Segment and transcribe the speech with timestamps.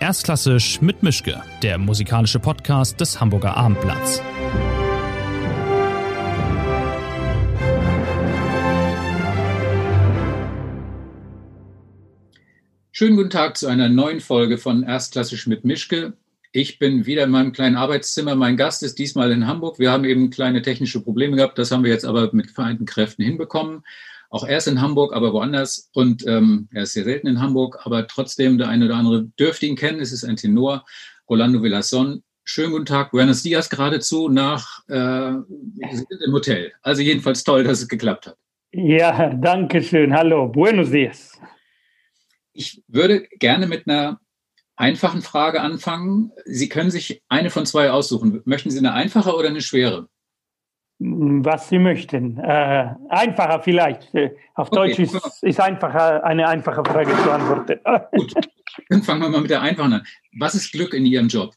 [0.00, 4.22] Erstklassisch mit Mischke, der musikalische Podcast des Hamburger Abendblatts.
[12.92, 16.12] Schönen guten Tag zu einer neuen Folge von Erstklassisch mit Mischke.
[16.52, 18.36] Ich bin wieder in meinem kleinen Arbeitszimmer.
[18.36, 19.80] Mein Gast ist diesmal in Hamburg.
[19.80, 21.58] Wir haben eben kleine technische Probleme gehabt.
[21.58, 23.82] Das haben wir jetzt aber mit vereinten Kräften hinbekommen.
[24.30, 25.90] Auch er ist in Hamburg, aber woanders.
[25.94, 29.66] Und ähm, er ist sehr selten in Hamburg, aber trotzdem der eine oder andere dürfte
[29.66, 30.00] ihn kennen.
[30.00, 30.84] Es ist ein Tenor,
[31.28, 32.22] Rolando Villason.
[32.44, 36.72] Schönen guten Tag, Buenos Dias geradezu nach, äh, im Hotel.
[36.82, 38.36] Also jedenfalls toll, dass es geklappt hat.
[38.72, 40.14] Ja, danke schön.
[40.14, 41.38] Hallo, Buenos Dias.
[42.52, 44.20] Ich würde gerne mit einer
[44.76, 46.32] einfachen Frage anfangen.
[46.44, 48.40] Sie können sich eine von zwei aussuchen.
[48.44, 50.08] Möchten Sie eine einfache oder eine schwere?
[50.98, 52.38] Was Sie möchten.
[52.38, 54.14] Äh, einfacher vielleicht.
[54.14, 54.76] Äh, auf okay.
[54.76, 57.78] Deutsch ist, ist einfacher, eine einfache Frage zu antworten.
[58.12, 58.34] Gut,
[58.88, 60.06] dann fangen wir mal mit der einfachen an.
[60.38, 61.54] Was ist Glück in Ihrem Job?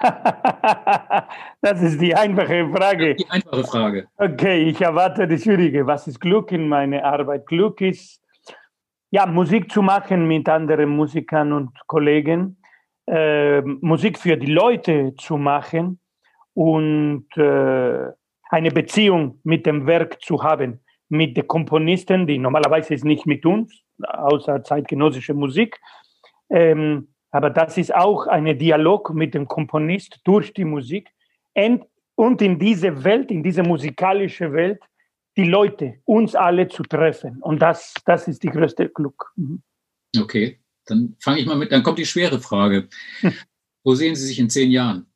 [1.62, 3.14] das ist die einfache Frage.
[3.14, 4.08] Die einfache Frage.
[4.16, 5.86] Okay, ich erwarte die schwierige.
[5.86, 7.46] Was ist Glück in meiner Arbeit?
[7.46, 8.20] Glück ist,
[9.10, 12.58] ja, Musik zu machen mit anderen Musikern und Kollegen,
[13.06, 15.98] äh, Musik für die Leute zu machen
[16.54, 18.10] und äh,
[18.50, 23.46] eine Beziehung mit dem Werk zu haben, mit den Komponisten, die normalerweise ist nicht mit
[23.46, 25.80] uns, außer zeitgenössische Musik.
[26.50, 31.08] Ähm, aber das ist auch ein Dialog mit dem Komponist durch die Musik.
[31.54, 31.84] Und,
[32.16, 34.80] und in diese Welt, in diese musikalische Welt,
[35.36, 37.40] die Leute, uns alle zu treffen.
[37.40, 39.32] Und das, das ist die größte Glück.
[39.36, 39.62] Mhm.
[40.18, 42.88] Okay, dann fange ich mal mit, dann kommt die schwere Frage.
[43.84, 45.09] Wo sehen Sie sich in zehn Jahren?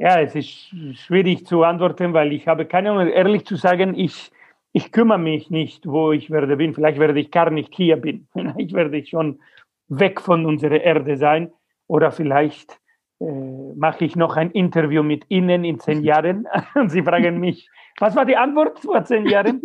[0.00, 4.30] Ja, es ist schwierig zu antworten, weil ich habe keine Ahnung, ehrlich zu sagen, ich,
[4.72, 6.72] ich kümmere mich nicht, wo ich werde bin.
[6.72, 8.28] Vielleicht werde ich gar nicht hier bin.
[8.32, 9.40] Vielleicht werde ich schon
[9.88, 11.52] weg von unserer Erde sein.
[11.88, 12.78] Oder vielleicht
[13.18, 16.46] äh, mache ich noch ein Interview mit Ihnen in zehn Jahren.
[16.76, 17.68] Und Sie fragen mich,
[17.98, 19.60] was war die Antwort vor zehn Jahren?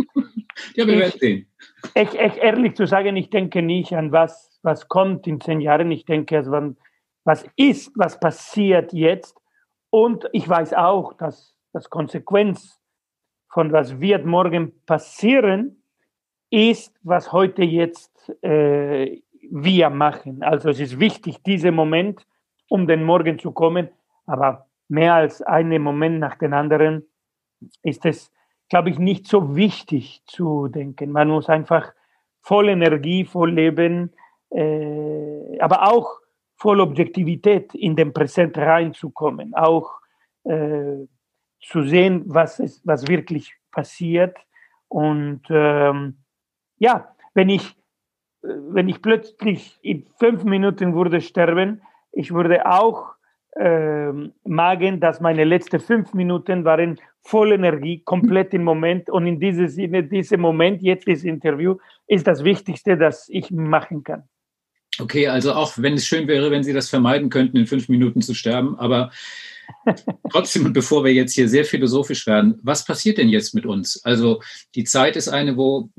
[0.74, 1.48] ja, wir werden sehen.
[1.94, 5.92] Ich, ich, ehrlich zu sagen, ich denke nicht an was, was kommt in zehn Jahren.
[5.92, 6.74] Ich denke, also,
[7.24, 9.38] was ist, was passiert jetzt
[9.94, 12.80] und ich weiß auch, dass das Konsequenz
[13.48, 15.84] von was wird morgen passieren,
[16.50, 19.22] ist, was heute jetzt äh,
[19.52, 20.42] wir machen.
[20.42, 22.26] Also es ist wichtig, dieser Moment,
[22.70, 23.90] um den Morgen zu kommen,
[24.26, 27.06] aber mehr als einen Moment nach dem anderen
[27.84, 28.32] ist es,
[28.70, 31.12] glaube ich, nicht so wichtig zu denken.
[31.12, 31.94] Man muss einfach
[32.42, 34.12] voll Energie, voll Leben,
[34.50, 36.23] äh, aber auch
[36.58, 40.00] voll Objektivität in den Präsent reinzukommen, auch
[40.44, 41.06] äh,
[41.62, 44.38] zu sehen, was, ist, was wirklich passiert.
[44.88, 46.18] Und ähm,
[46.78, 47.76] ja, wenn ich,
[48.44, 51.82] äh, wenn ich plötzlich in fünf Minuten würde sterben,
[52.12, 53.16] ich würde auch
[53.56, 54.12] äh,
[54.44, 59.10] magen, dass meine letzten fünf Minuten waren voll Energie, komplett im Moment.
[59.10, 61.78] Und in diesem Sinne, dieser Moment, jetzt das Interview,
[62.08, 64.24] ist das Wichtigste, das ich machen kann.
[65.00, 68.22] Okay, also auch wenn es schön wäre, wenn Sie das vermeiden könnten, in fünf Minuten
[68.22, 69.12] zu sterben, aber
[70.32, 74.04] trotzdem, bevor wir jetzt hier sehr philosophisch werden, was passiert denn jetzt mit uns?
[74.04, 74.42] Also
[74.76, 75.90] die Zeit ist eine, wo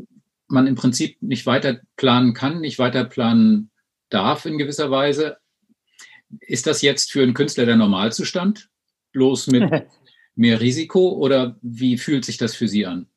[0.46, 3.70] man im Prinzip nicht weiter planen kann, nicht weiter planen
[4.10, 5.38] darf in gewisser Weise.
[6.40, 8.68] Ist das jetzt für einen Künstler der Normalzustand?
[9.12, 9.70] Bloß mit
[10.36, 13.08] mehr Risiko oder wie fühlt sich das für Sie an?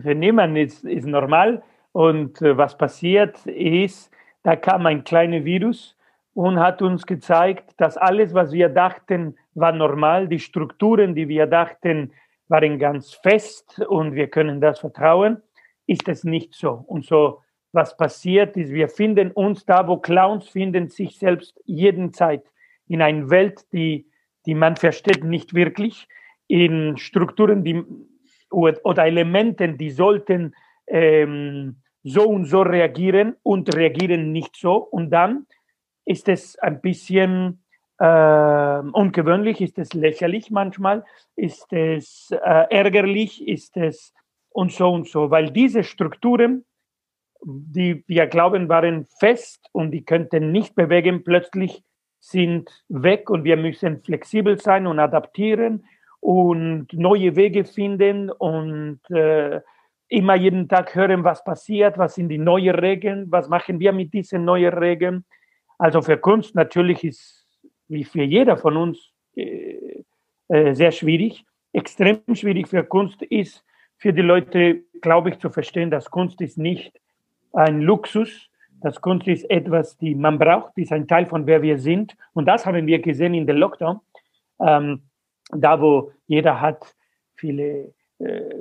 [0.00, 4.10] Für niemanden ist, ist normal und äh, was passiert ist,
[4.46, 5.96] da kam ein kleines Virus
[6.32, 10.28] und hat uns gezeigt, dass alles, was wir dachten, war normal.
[10.28, 12.12] Die Strukturen, die wir dachten,
[12.46, 15.42] waren ganz fest und wir können das vertrauen,
[15.88, 16.84] ist es nicht so.
[16.86, 17.40] Und so,
[17.72, 22.44] was passiert ist, wir finden uns da, wo Clowns finden sich selbst jeden Zeit
[22.86, 24.06] in einer Welt, die,
[24.46, 26.06] die man versteht nicht wirklich,
[26.46, 27.82] in Strukturen die,
[28.52, 30.54] oder Elementen, die sollten
[30.86, 34.76] ähm, so und so reagieren und reagieren nicht so.
[34.76, 35.46] Und dann
[36.04, 37.64] ist es ein bisschen
[37.98, 41.04] äh, ungewöhnlich, ist es lächerlich manchmal,
[41.34, 44.14] ist es äh, ärgerlich, ist es
[44.50, 46.64] und so und so, weil diese Strukturen,
[47.44, 51.82] die wir glauben waren fest und die könnten nicht bewegen, plötzlich
[52.20, 55.84] sind weg und wir müssen flexibel sein und adaptieren
[56.20, 59.60] und neue Wege finden und äh,
[60.08, 64.12] immer jeden Tag hören, was passiert, was sind die neuen Regeln, was machen wir mit
[64.12, 65.24] diesen neuen Regeln.
[65.78, 67.46] Also für Kunst natürlich ist,
[67.88, 70.04] wie für jeder von uns, äh,
[70.48, 71.44] äh, sehr schwierig.
[71.72, 73.64] Extrem schwierig für Kunst ist
[73.98, 77.00] für die Leute, glaube ich, zu verstehen, dass Kunst ist nicht
[77.52, 78.50] ein Luxus,
[78.80, 82.16] Das Kunst ist etwas, die man braucht, ist ein Teil von wer wir sind.
[82.34, 84.00] Und das haben wir gesehen in der Lockdown,
[84.60, 85.02] ähm,
[85.50, 86.94] da wo jeder hat
[87.34, 87.94] viele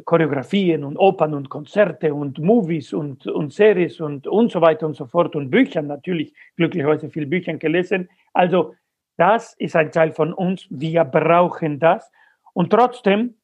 [0.03, 4.95] Choreografien und Opern und Konzerte und Movies und, und Series und, und so weiter und
[4.95, 8.09] so fort und Bücher natürlich, glücklicherweise viel Bücher gelesen.
[8.33, 8.75] Also
[9.17, 12.11] das ist ein Teil von uns, wir brauchen das.
[12.53, 13.35] Und trotzdem,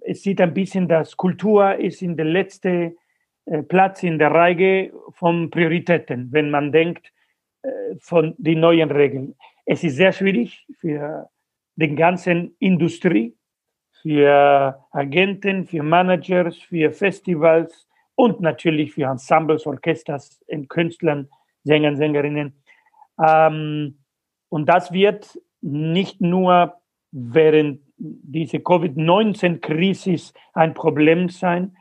[0.00, 2.96] es sieht ein bisschen, dass Kultur ist in der letzten
[3.46, 7.12] äh, Platz in der Reihe von Prioritäten, wenn man denkt
[7.62, 7.68] äh,
[7.98, 9.34] von den neuen Regeln.
[9.66, 11.28] Es ist sehr schwierig für
[11.74, 13.34] die ganze Industrie,
[14.02, 21.28] für Agenten, für Managers, für Festivals und natürlich für Ensembles, Orchesters, Künstlern,
[21.64, 22.52] Sängern, Sängerinnen.
[23.24, 23.98] Ähm,
[24.48, 26.74] und das wird nicht nur
[27.10, 31.76] während dieser Covid-19-Krise ein Problem sein,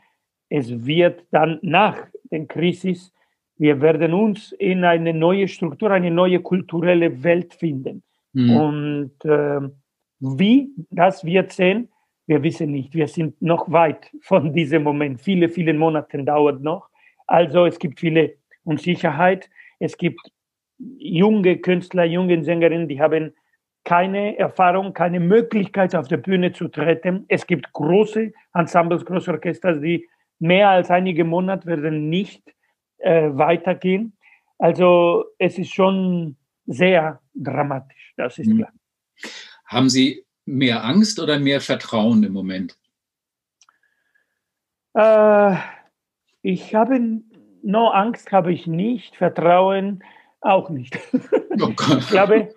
[0.50, 1.98] es wird dann nach
[2.32, 3.12] der Krise,
[3.58, 8.04] wir werden uns in eine neue Struktur, eine neue kulturelle Welt finden.
[8.34, 8.58] Mhm.
[8.58, 9.70] Und äh,
[10.20, 11.90] wie das wird sehen,
[12.28, 12.94] wir wissen nicht.
[12.94, 15.22] Wir sind noch weit von diesem Moment.
[15.22, 16.90] Viele, viele Monate dauert noch.
[17.26, 19.50] Also es gibt viele Unsicherheit.
[19.80, 20.20] Es gibt
[20.78, 23.34] junge Künstler, junge Sängerinnen, die haben
[23.84, 27.24] keine Erfahrung, keine Möglichkeit auf der Bühne zu treten.
[27.30, 30.06] Es gibt große Ensembles, große Orchester, die
[30.40, 32.44] mehr als einige Monate werden nicht
[32.98, 34.18] äh, weitergehen.
[34.58, 36.36] Also es ist schon
[36.66, 38.58] sehr dramatisch, das ist mhm.
[38.58, 38.74] klar.
[39.66, 42.78] Haben Sie mehr Angst oder mehr Vertrauen im Moment?
[44.94, 45.56] Äh,
[46.42, 47.22] ich habe
[47.62, 50.04] no Angst habe ich nicht, Vertrauen
[50.42, 50.98] auch nicht.
[51.60, 52.54] Oh ich glaube,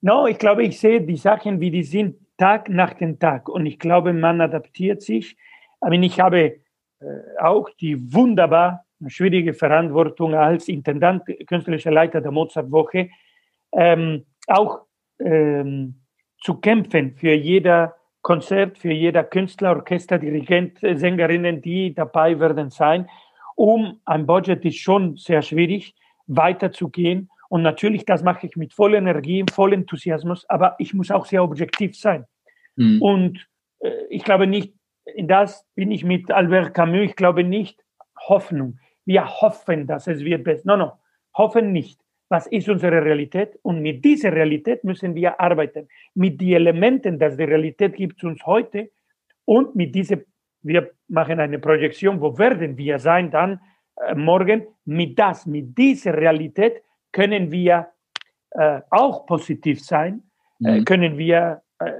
[0.00, 3.50] no, ich glaube, ich sehe die Sachen, wie die sind, Tag nach dem Tag.
[3.50, 5.36] Und ich glaube, man adaptiert sich.
[5.80, 6.58] Aber ich habe äh,
[7.38, 13.10] auch die wunderbar schwierige Verantwortung als Intendant, künstlerischer Leiter der Mozartwoche,
[13.72, 14.80] ähm, auch
[15.18, 16.00] ähm,
[16.40, 23.08] zu kämpfen für jeder Konzert, für jeder Künstler, Orchester, Dirigent, Sängerinnen, die dabei werden sein.
[23.56, 25.94] Um ein Budget ist schon sehr schwierig,
[26.26, 27.30] weiterzugehen.
[27.48, 31.42] Und natürlich, das mache ich mit voller Energie, voll Enthusiasmus, aber ich muss auch sehr
[31.42, 32.26] objektiv sein.
[32.76, 33.02] Mhm.
[33.02, 33.48] Und
[33.80, 37.82] äh, ich glaube nicht, in das bin ich mit Albert Camus, ich glaube nicht
[38.28, 38.78] Hoffnung.
[39.04, 40.62] Wir hoffen, dass es wird besser.
[40.64, 40.92] No, no,
[41.34, 42.00] hoffen nicht
[42.30, 45.88] was ist unsere Realität und mit dieser Realität müssen wir arbeiten.
[46.14, 48.90] Mit den Elementen, dass die Realität gibt uns heute
[49.44, 50.18] und mit dieser,
[50.62, 53.60] wir machen eine Projektion, wo werden wir sein dann
[53.96, 57.88] äh, morgen, mit das, mit dieser Realität können wir
[58.50, 60.22] äh, auch positiv sein,
[60.64, 60.80] äh, mhm.
[60.80, 61.92] äh, können wir äh,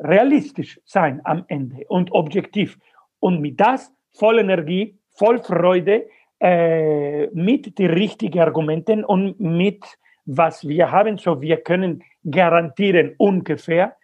[0.00, 2.78] realistisch sein am Ende und objektiv.
[3.20, 6.06] Und mit das voll Energie, voll Freude,
[6.42, 9.84] äh, mit den richtigen Argumenten und mit
[10.24, 13.94] was wir haben, so wir können garantieren ungefähr,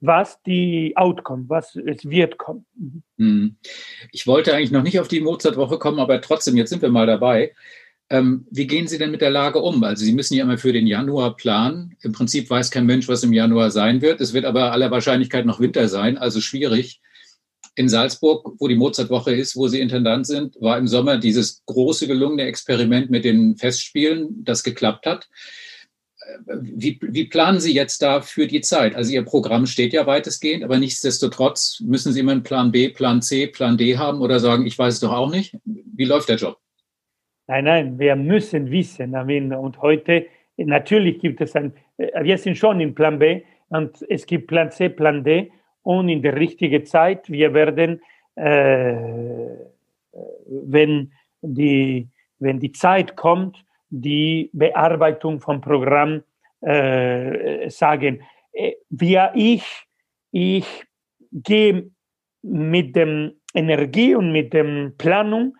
[0.00, 2.64] was die Outcome, was es wird kommen.
[3.18, 3.56] Mhm.
[4.10, 7.06] Ich wollte eigentlich noch nicht auf die Mozartwoche kommen, aber trotzdem, jetzt sind wir mal
[7.06, 7.52] dabei.
[8.08, 9.84] Ähm, wie gehen Sie denn mit der Lage um?
[9.84, 11.94] Also Sie müssen ja immer für den Januar planen.
[12.00, 14.22] Im Prinzip weiß kein Mensch, was im Januar sein wird.
[14.22, 17.02] Es wird aber aller Wahrscheinlichkeit noch Winter sein, also schwierig
[17.74, 22.06] in Salzburg, wo die Mozartwoche ist, wo Sie Intendant sind, war im Sommer dieses große
[22.06, 25.28] gelungene Experiment mit den Festspielen, das geklappt hat.
[26.46, 28.94] Wie, wie, planen Sie jetzt da für die Zeit?
[28.94, 33.22] Also Ihr Programm steht ja weitestgehend, aber nichtsdestotrotz müssen Sie immer einen Plan B, Plan
[33.22, 35.56] C, Plan D haben oder sagen, ich weiß es doch auch nicht.
[35.64, 36.58] Wie läuft der Job?
[37.48, 39.14] Nein, nein, wir müssen wissen.
[39.52, 44.46] Und heute, natürlich gibt es ein, wir sind schon im Plan B und es gibt
[44.46, 45.50] Plan C, Plan D
[45.82, 47.30] und in der richtigen Zeit.
[47.30, 48.00] Wir werden,
[48.36, 48.94] äh,
[50.46, 51.12] wenn,
[51.42, 52.08] die,
[52.38, 56.22] wenn die Zeit kommt, die Bearbeitung vom Programm
[56.60, 58.22] äh, sagen.
[58.52, 59.64] Äh, wir, ich,
[60.30, 60.84] ich
[61.32, 61.90] gehe
[62.42, 65.56] mit dem Energie und mit dem Planung,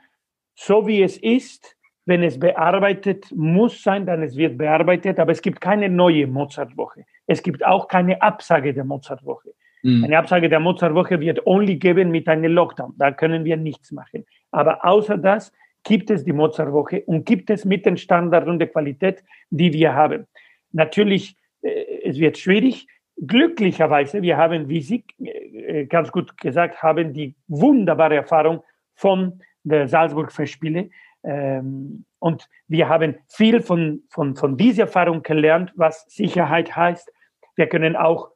[0.55, 5.41] so wie es ist, wenn es bearbeitet muss sein, dann es wird bearbeitet, aber es
[5.41, 7.05] gibt keine neue Mozartwoche.
[7.27, 9.55] Es gibt auch keine Absage der Mozartwoche.
[9.83, 10.05] Mhm.
[10.05, 12.95] Eine Absage der Mozartwoche wird only geben mit einem Lockdown.
[12.99, 14.25] Da können wir nichts machen.
[14.51, 18.69] Aber außer das gibt es die Mozartwoche und gibt es mit den Standards und der
[18.69, 20.27] Qualität, die wir haben.
[20.71, 22.87] Natürlich, äh, es wird schwierig.
[23.27, 28.63] Glücklicherweise, wir haben, wie Sie äh, ganz gut gesagt haben, die wunderbare Erfahrung
[28.95, 30.91] von der Salzburg Festspiele.
[31.25, 37.13] Ähm, und wir haben viel von, von, von dieser Erfahrung gelernt, was Sicherheit heißt.
[37.57, 38.32] Wir können auch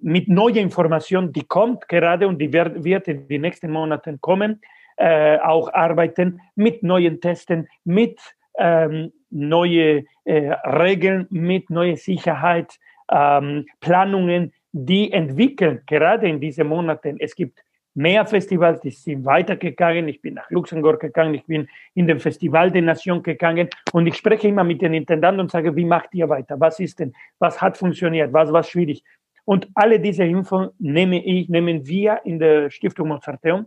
[0.00, 4.60] mit neuer Information, die kommt gerade und die wird, wird in den nächsten Monaten kommen,
[4.96, 8.20] äh, auch arbeiten mit neuen Testen, mit
[8.58, 12.78] ähm, neue äh, Regeln mit, neue Sicherheit,
[13.10, 17.16] ähm, Planungen, die entwickeln, gerade in diesen Monaten.
[17.18, 17.60] Es gibt
[17.94, 20.06] mehr Festivals, die sind weitergegangen.
[20.08, 24.16] Ich bin nach Luxemburg gegangen, ich bin in den Festival der Nation gegangen und ich
[24.16, 26.58] spreche immer mit den Intendanten und sage, wie macht ihr weiter?
[26.60, 27.12] Was ist denn?
[27.38, 28.32] Was hat funktioniert?
[28.32, 29.02] Was war schwierig?
[29.44, 33.66] Und alle diese Infos nehme ich, nehmen wir in der Stiftung Mozarteum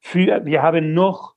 [0.00, 1.34] für, wir haben noch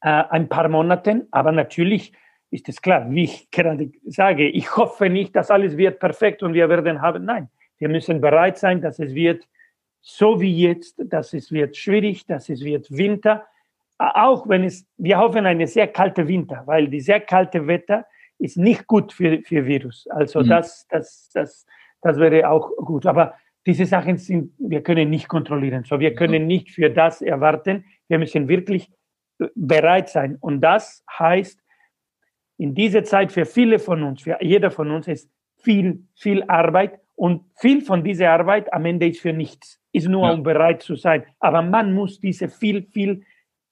[0.00, 2.12] äh, ein paar Monate, aber natürlich
[2.50, 6.54] ist es klar, wie ich gerade sage, ich hoffe nicht, dass alles wird perfekt und
[6.54, 7.24] wir werden haben.
[7.24, 7.48] Nein,
[7.78, 9.48] wir müssen bereit sein, dass es wird
[10.00, 13.46] so wie jetzt, dass es wird schwierig, dass es wird Winter,
[13.98, 18.04] auch wenn es, wir hoffen eine sehr kalte Winter, weil die sehr kalte Wetter
[18.38, 20.06] ist nicht gut für, für Virus.
[20.08, 20.48] Also mhm.
[20.48, 21.66] das, das, das,
[22.02, 23.06] das wäre auch gut.
[23.06, 25.84] Aber diese Sachen sind, wir können nicht kontrollieren.
[25.84, 27.84] So, wir können nicht für das erwarten.
[28.08, 28.90] Wir müssen wirklich
[29.54, 30.36] bereit sein.
[30.40, 31.60] Und das heißt,
[32.58, 37.00] in dieser Zeit für viele von uns, für jeder von uns ist viel, viel Arbeit
[37.14, 40.32] und viel von dieser Arbeit am Ende ist für nichts, ist nur ja.
[40.32, 41.24] um bereit zu sein.
[41.38, 43.22] Aber man muss diese viel, viel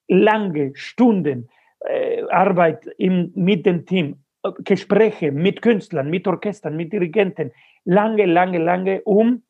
[0.09, 1.49] lange Stunden
[1.81, 4.23] äh, Arbeit im, mit dem Team,
[4.65, 7.53] Gespräche mit Künstlern, mit Orchestern, mit Dirigenten,
[7.85, 9.43] lange, lange, lange, um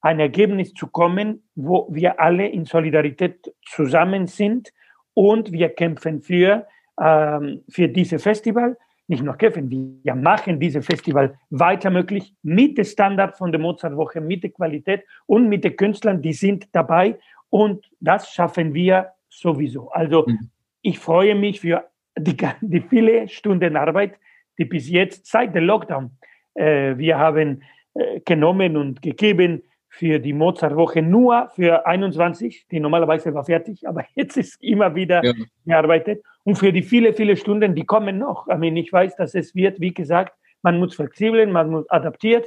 [0.00, 4.72] ein Ergebnis zu kommen, wo wir alle in Solidarität zusammen sind
[5.14, 6.66] und wir kämpfen für,
[7.00, 8.76] ähm, für dieses Festival.
[9.08, 14.20] Nicht nur kämpfen, wir machen dieses Festival weiter möglich mit dem Standard von der Mozartwoche,
[14.20, 17.18] mit der Qualität und mit den Künstlern, die sind dabei
[17.50, 19.90] und das schaffen wir sowieso.
[19.90, 20.50] Also mhm.
[20.82, 21.88] ich freue mich für
[22.18, 24.18] die, die viele Stunden Arbeit,
[24.58, 26.10] die bis jetzt seit dem Lockdown
[26.58, 27.62] äh, wir haben
[27.94, 34.04] äh, genommen und gegeben für die Mozartwoche nur für 21, die normalerweise war fertig, aber
[34.14, 35.32] jetzt ist immer wieder ja.
[35.64, 36.22] gearbeitet.
[36.44, 38.46] Und für die viele, viele Stunden, die kommen noch.
[38.48, 42.46] Ich, meine, ich weiß, dass es wird, wie gesagt, man muss flexibel, man muss adaptiert.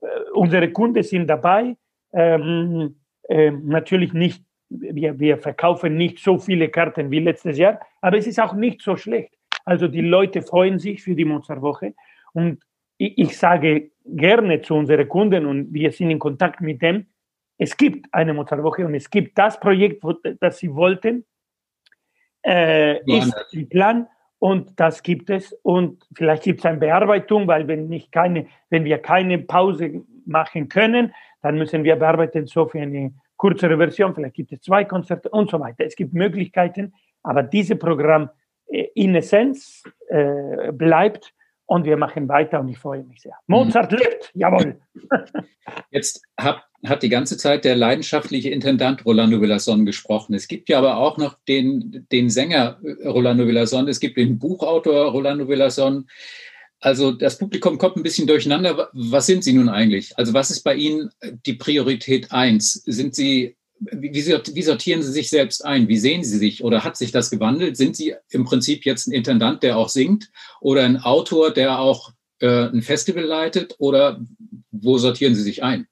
[0.00, 1.76] Äh, unsere Kunden sind dabei.
[2.12, 2.96] Ähm,
[3.28, 8.26] äh, natürlich nicht, wir, wir verkaufen nicht so viele Karten wie letztes Jahr, aber es
[8.26, 9.37] ist auch nicht so schlecht.
[9.68, 11.94] Also die Leute freuen sich für die Mozartwoche.
[12.32, 12.58] Und
[12.96, 17.06] ich, ich sage gerne zu unseren Kunden und wir sind in Kontakt mit dem,
[17.58, 20.02] es gibt eine Mozartwoche und es gibt das Projekt,
[20.40, 21.26] das sie wollten,
[22.46, 24.06] äh, ist im Plan
[24.38, 28.84] und das gibt es und vielleicht gibt es eine Bearbeitung, weil wenn, nicht keine, wenn
[28.84, 34.36] wir keine Pause machen können, dann müssen wir bearbeiten so für eine kürzere Version, vielleicht
[34.36, 35.84] gibt es zwei Konzerte und so weiter.
[35.84, 38.30] Es gibt Möglichkeiten, aber dieses Programm
[38.68, 41.32] in Essenz äh, bleibt
[41.68, 43.34] und wir machen weiter und ich freue mich sehr.
[43.46, 43.98] Mozart mhm.
[43.98, 44.80] lebt, jawohl.
[45.90, 50.34] Jetzt hat, hat die ganze Zeit der leidenschaftliche Intendant Rolando Villason gesprochen.
[50.34, 54.38] Es gibt ja aber auch noch den, den Sänger äh, Rolando Villason, es gibt den
[54.38, 56.08] Buchautor Rolando Villason.
[56.80, 58.88] Also das Publikum kommt ein bisschen durcheinander.
[58.94, 60.16] Was sind Sie nun eigentlich?
[60.16, 61.10] Also was ist bei Ihnen
[61.44, 62.74] die Priorität eins?
[62.86, 65.88] Sind Sie wie, sortieren Sie sich selbst ein?
[65.88, 66.64] Wie sehen Sie sich?
[66.64, 67.76] Oder hat sich das gewandelt?
[67.76, 70.30] Sind Sie im Prinzip jetzt ein Intendant, der auch singt?
[70.60, 73.76] Oder ein Autor, der auch äh, ein Festival leitet?
[73.78, 74.20] Oder
[74.70, 75.86] wo sortieren Sie sich ein?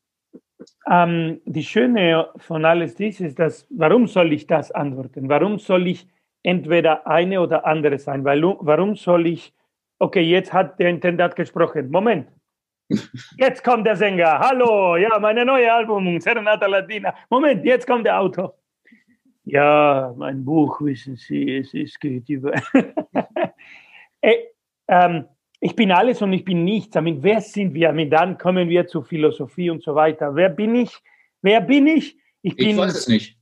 [0.91, 5.29] Ähm, die Schöne von alles dies ist, dass, warum soll ich das antworten?
[5.29, 6.07] Warum soll ich
[6.43, 8.25] entweder eine oder andere sein?
[8.25, 9.53] Weil, warum soll ich,
[9.99, 11.91] okay, jetzt hat der Intendant gesprochen.
[11.91, 12.29] Moment,
[13.37, 14.39] Jetzt kommt der Sänger.
[14.39, 17.15] Hallo, ja, meine neue Album, Serenata Latina.
[17.29, 18.55] Moment, jetzt kommt der Autor.
[19.45, 22.53] Ja, mein Buch, wissen Sie, es, es geht über.
[24.21, 24.37] äh,
[24.89, 25.25] ähm,
[25.61, 26.91] ich bin alles und ich bin nichts.
[26.91, 27.93] Damit, wer sind wir?
[27.93, 30.35] Mit dann kommen wir zu Philosophie und so weiter.
[30.35, 30.97] Wer bin ich?
[31.43, 32.17] Wer bin ich?
[32.43, 33.39] Ich, bin, ich weiß es nicht.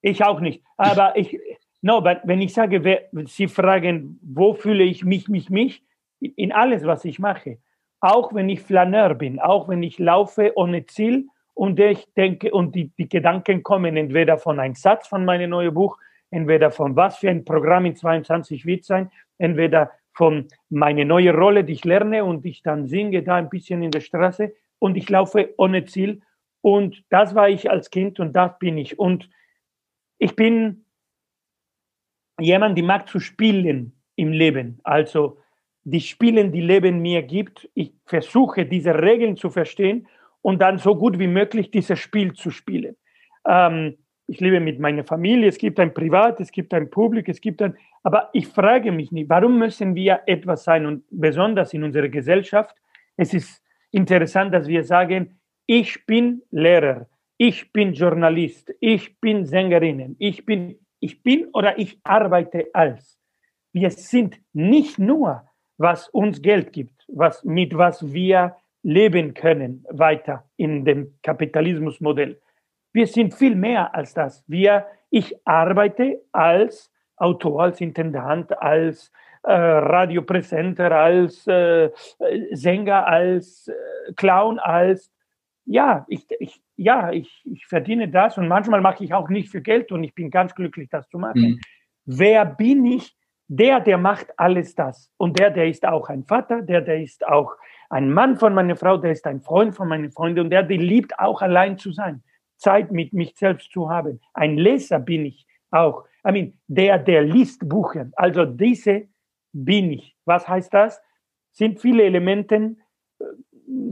[0.00, 0.62] Ich auch nicht.
[0.76, 1.38] Aber ich,
[1.82, 5.82] no, wenn ich sage, wer, Sie fragen, wo fühle ich mich, mich, mich?
[6.18, 7.58] In alles, was ich mache
[8.00, 12.74] auch wenn ich Flaneur bin, auch wenn ich laufe ohne Ziel und ich denke, und
[12.74, 15.98] die, die Gedanken kommen entweder von einem Satz von meinem neuen Buch,
[16.30, 21.64] entweder von was für ein Programm in 22 wird sein, entweder von meine neue Rolle,
[21.64, 25.08] die ich lerne und ich dann singe da ein bisschen in der Straße und ich
[25.08, 26.22] laufe ohne Ziel.
[26.62, 28.98] Und das war ich als Kind und das bin ich.
[28.98, 29.30] Und
[30.18, 30.84] ich bin
[32.40, 34.80] jemand, die mag zu spielen im Leben.
[34.82, 35.38] Also
[35.88, 37.68] die Spiele, die Leben mir gibt.
[37.74, 40.08] Ich versuche, diese Regeln zu verstehen
[40.42, 42.96] und dann so gut wie möglich dieses Spiel zu spielen.
[43.46, 47.40] Ähm, ich lebe mit meiner Familie, es gibt ein Privat, es gibt ein Publikum, es
[47.40, 51.84] gibt ein, aber ich frage mich nicht, warum müssen wir etwas sein und besonders in
[51.84, 52.74] unserer Gesellschaft,
[53.16, 53.62] es ist
[53.92, 57.06] interessant, dass wir sagen, ich bin Lehrer,
[57.38, 63.16] ich bin Journalist, ich bin Sängerin, ich bin, ich bin oder ich arbeite als.
[63.72, 65.44] wir sind nicht nur,
[65.78, 72.40] was uns Geld gibt, was, mit was wir leben können weiter in dem Kapitalismusmodell.
[72.92, 74.44] Wir sind viel mehr als das.
[74.46, 79.10] Wir, ich arbeite als Autor, als Intendant, als
[79.42, 81.90] äh, Radiopräsenter, als äh,
[82.52, 85.12] Sänger, als äh, Clown, als
[85.64, 89.60] ja, ich, ich, ja ich, ich verdiene das und manchmal mache ich auch nicht für
[89.60, 91.40] Geld und ich bin ganz glücklich, das zu machen.
[91.40, 91.60] Mhm.
[92.04, 93.16] Wer bin ich?
[93.48, 95.10] Der, der macht alles das.
[95.16, 97.52] Und der, der ist auch ein Vater, der, der ist auch
[97.90, 100.78] ein Mann von meiner Frau, der ist ein Freund von meinen Freunden und der, der
[100.78, 102.22] liebt auch allein zu sein,
[102.56, 104.20] Zeit mit mich selbst zu haben.
[104.34, 106.04] Ein Leser bin ich auch.
[106.26, 108.10] I mean, der, der liest Bücher.
[108.16, 109.08] Also diese
[109.52, 110.16] bin ich.
[110.24, 111.00] Was heißt das?
[111.52, 112.76] Sind viele Elemente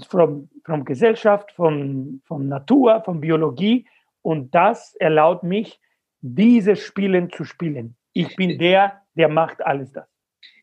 [0.08, 3.87] von, äh, von Gesellschaft, von, von Natur, von Biologie
[4.23, 5.80] und das erlaubt mich,
[6.20, 7.96] diese Spielen zu spielen.
[8.14, 10.06] Ich bin der, der macht alles das.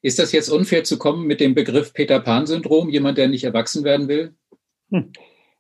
[0.02, 3.84] Ist das jetzt unfair zu kommen mit dem Begriff Peter Pan-Syndrom, jemand, der nicht erwachsen
[3.84, 4.36] werden will?
[4.90, 5.12] Hm.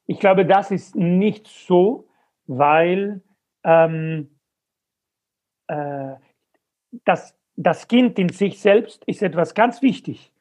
[0.08, 2.08] Ich glaube, das ist nicht so,
[2.48, 3.22] weil
[3.64, 4.38] ähm,
[5.68, 6.16] äh,
[7.06, 10.32] das, das Kind in sich selbst ist etwas ganz wichtig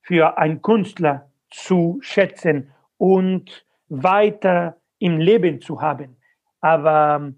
[0.00, 6.16] für einen Künstler zu schätzen und weiter im Leben zu haben.
[6.60, 7.32] Aber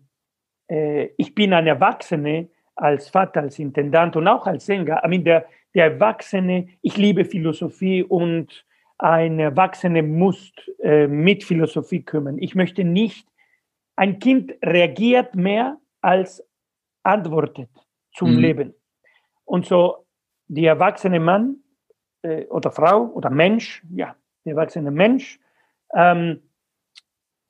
[0.69, 2.45] äh, ich bin ein Erwachsener
[2.81, 5.03] als Vater, als Intendant und auch als Sänger.
[5.05, 8.65] I mean, der, der Erwachsene, ich liebe Philosophie und
[8.99, 12.39] ein Erwachsene muss äh, mit Philosophie kümmern.
[12.39, 13.27] Ich möchte nicht,
[13.97, 16.43] ein Kind reagiert mehr als
[17.03, 17.71] antwortet
[18.15, 18.39] zum mhm.
[18.39, 18.75] Leben.
[19.45, 20.07] Und so
[20.49, 21.57] die erwachsene Mann
[22.23, 25.39] äh, oder Frau oder Mensch, ja, der erwachsene Mensch
[25.95, 26.41] ähm,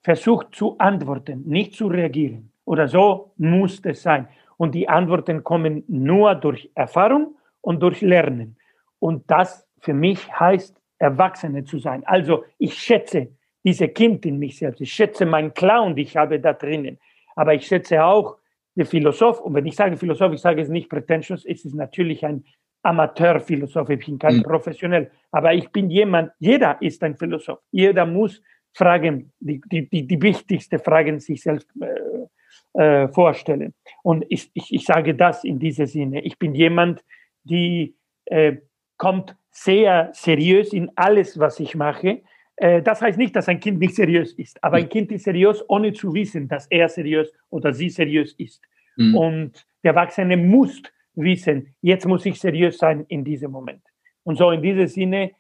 [0.03, 2.53] versucht zu antworten, nicht zu reagieren.
[2.65, 4.29] Oder so muss es sein.
[4.61, 8.59] Und die Antworten kommen nur durch Erfahrung und durch Lernen.
[8.99, 12.05] Und das für mich heißt, Erwachsene zu sein.
[12.05, 13.29] Also ich schätze
[13.65, 14.83] diese Kind in mich selbst.
[14.83, 16.99] Ich schätze meinen Clown, den ich habe da drinnen.
[17.37, 18.37] Aber ich schätze auch
[18.75, 19.41] den Philosoph.
[19.41, 22.45] Und wenn ich sage Philosoph, ich sage es nicht pretentious, es ist natürlich ein
[22.83, 23.89] Amateurphilosoph.
[23.89, 24.43] Ich bin kein mhm.
[24.43, 25.11] Professionell.
[25.31, 27.61] Aber ich bin jemand, jeder ist ein Philosoph.
[27.71, 28.43] Jeder muss
[28.75, 32.29] Fragen, die, die, die, die wichtigste Fragen sich selbst äh,
[32.73, 33.75] äh, vorstellen.
[34.03, 36.23] Und ich, ich, ich sage das in diesem Sinne.
[36.23, 37.05] Ich bin jemand,
[37.45, 38.57] die äh,
[38.97, 42.23] kommt sehr seriös in alles, was ich mache.
[42.57, 45.65] Äh, das heißt nicht, dass ein Kind nicht seriös ist, aber ein Kind ist seriös,
[45.69, 48.63] ohne zu wissen, dass er seriös oder sie seriös ist.
[48.97, 49.17] Mhm.
[49.17, 50.83] Und der Erwachsene muss
[51.15, 53.83] wissen, jetzt muss ich seriös sein in diesem Moment.
[54.23, 55.33] Und so in diesem Sinne,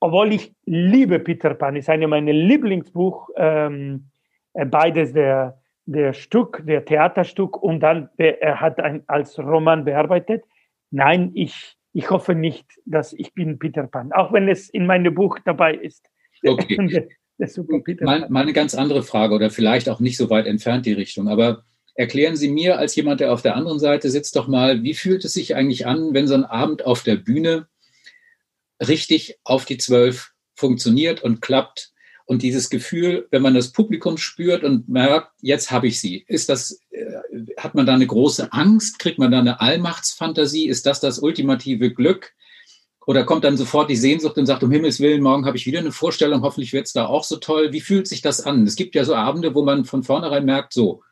[0.00, 4.10] obwohl ich liebe Peter Pan, ist eine meiner Lieblingsbuch, ähm,
[4.54, 5.59] äh, beides der,
[5.92, 10.44] der Stück, der Theaterstück und dann er hat ein, als Roman bearbeitet.
[10.90, 15.12] Nein, ich, ich hoffe nicht, dass ich bin Peter Pan, auch wenn es in meinem
[15.12, 16.08] Buch dabei ist.
[16.46, 16.76] Okay.
[18.02, 21.28] mal, mal eine ganz andere Frage oder vielleicht auch nicht so weit entfernt die Richtung,
[21.28, 24.94] aber erklären Sie mir als jemand, der auf der anderen Seite sitzt, doch mal, wie
[24.94, 27.66] fühlt es sich eigentlich an, wenn so ein Abend auf der Bühne
[28.80, 31.92] richtig auf die Zwölf funktioniert und klappt?
[32.30, 36.48] Und dieses Gefühl, wenn man das Publikum spürt und merkt, jetzt habe ich sie, ist
[36.48, 37.16] das, äh,
[37.56, 39.00] hat man da eine große Angst?
[39.00, 40.68] Kriegt man da eine Allmachtsfantasie?
[40.68, 42.32] Ist das das ultimative Glück?
[43.04, 45.80] Oder kommt dann sofort die Sehnsucht und sagt, um Himmels Willen, morgen habe ich wieder
[45.80, 47.72] eine Vorstellung, hoffentlich wird es da auch so toll.
[47.72, 48.64] Wie fühlt sich das an?
[48.64, 51.02] Es gibt ja so Abende, wo man von vornherein merkt, so,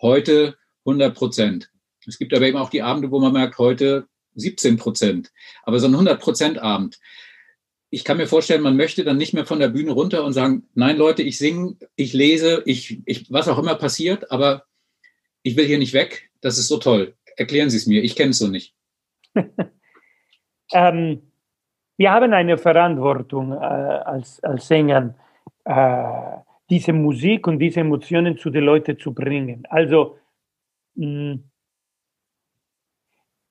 [0.00, 0.56] heute
[0.86, 1.70] 100 Prozent.
[2.06, 4.06] Es gibt aber eben auch die Abende, wo man merkt, heute
[4.36, 5.32] 17 Prozent.
[5.64, 6.98] Aber so ein 100 Prozent Abend,
[7.92, 10.66] ich kann mir vorstellen, man möchte dann nicht mehr von der Bühne runter und sagen,
[10.74, 14.64] nein Leute, ich singe, ich lese, ich, ich, was auch immer passiert, aber
[15.42, 16.30] ich will hier nicht weg.
[16.40, 17.14] Das ist so toll.
[17.36, 18.02] Erklären Sie es mir.
[18.02, 18.74] Ich kenne es so nicht.
[20.72, 21.32] ähm,
[21.98, 25.14] wir haben eine Verantwortung äh, als, als Sänger,
[25.66, 26.38] äh,
[26.70, 29.66] diese Musik und diese Emotionen zu den Leuten zu bringen.
[29.68, 30.16] Also,
[30.94, 31.50] mh, hm,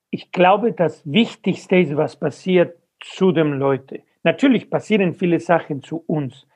[0.10, 4.02] ich glaube, das Wichtigste ist, was passiert zu den Leuten.
[4.24, 6.48] Natürlich passieren viele Sachen zu uns.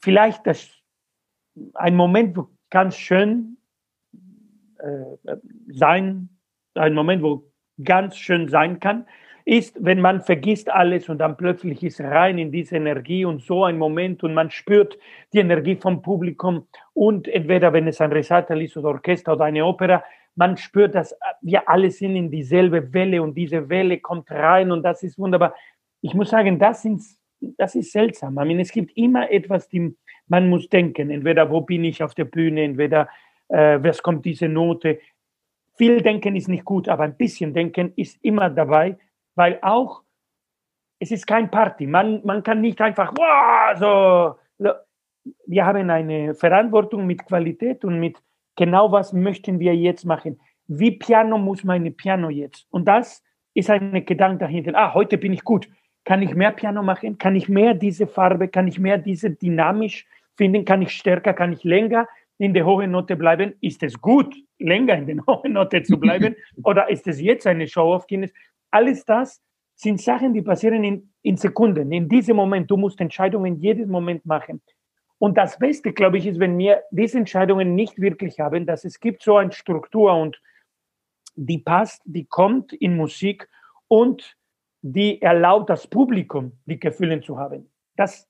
[0.00, 0.70] Vielleicht das,
[1.74, 3.56] ein Moment, wo ganz schön
[4.78, 5.36] äh,
[5.68, 6.28] sein,
[6.74, 7.50] ein Moment, wo
[7.82, 9.06] ganz schön sein kann,
[9.44, 13.64] ist, wenn man vergisst alles und dann plötzlich ist rein in diese Energie und so
[13.64, 14.98] ein Moment und man spürt
[15.32, 19.66] die Energie vom Publikum und entweder wenn es ein Recital ist oder Orchester oder eine
[19.66, 20.02] Opera,
[20.36, 24.82] man spürt, dass wir alle sind in dieselbe Welle und diese Welle kommt rein und
[24.82, 25.54] das ist wunderbar.
[26.00, 27.02] Ich muss sagen, das, sind,
[27.40, 28.38] das ist seltsam.
[28.38, 31.10] I mean, es gibt immer etwas, die man muss denken.
[31.10, 33.08] Entweder wo bin ich auf der Bühne, entweder
[33.48, 35.00] äh, was kommt diese Note.
[35.76, 38.96] viel denken ist nicht gut, aber ein bisschen denken ist immer dabei,
[39.34, 40.02] weil auch
[40.98, 41.86] es ist kein Party.
[41.86, 44.72] Man, man kann nicht einfach, wow, so.
[45.46, 48.18] Wir haben eine Verantwortung mit Qualität und mit
[48.56, 50.40] genau was möchten wir jetzt machen.
[50.66, 52.66] Wie Piano muss meine Piano jetzt?
[52.70, 53.22] Und das
[53.54, 54.72] ist ein Gedanke dahinter.
[54.74, 55.68] Ah, heute bin ich gut.
[56.04, 57.18] Kann ich mehr Piano machen?
[57.18, 58.48] Kann ich mehr diese Farbe?
[58.48, 60.64] Kann ich mehr diese dynamisch finden?
[60.64, 61.32] Kann ich stärker?
[61.32, 62.06] Kann ich länger
[62.38, 63.54] in der hohen Note bleiben?
[63.60, 66.34] Ist es gut, länger in der hohen Note zu bleiben?
[66.62, 68.32] Oder ist es jetzt eine Show of Guinness?
[68.70, 69.40] Alles das
[69.76, 71.90] sind Sachen, die passieren in, in Sekunden.
[71.92, 74.60] In diesem Moment, du musst Entscheidungen jeden Moment machen.
[75.18, 79.00] Und das Beste, glaube ich, ist, wenn wir diese Entscheidungen nicht wirklich haben, dass es
[79.00, 80.40] gibt so eine Struktur und
[81.36, 83.48] die passt, die kommt in Musik
[83.88, 84.36] und
[84.82, 87.70] die erlaubt das Publikum, die Gefühle zu haben.
[87.96, 88.28] Das,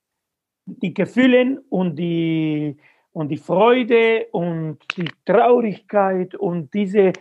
[0.67, 2.77] die Gefühle und die,
[3.13, 7.13] und die Freude und die Traurigkeit und diese,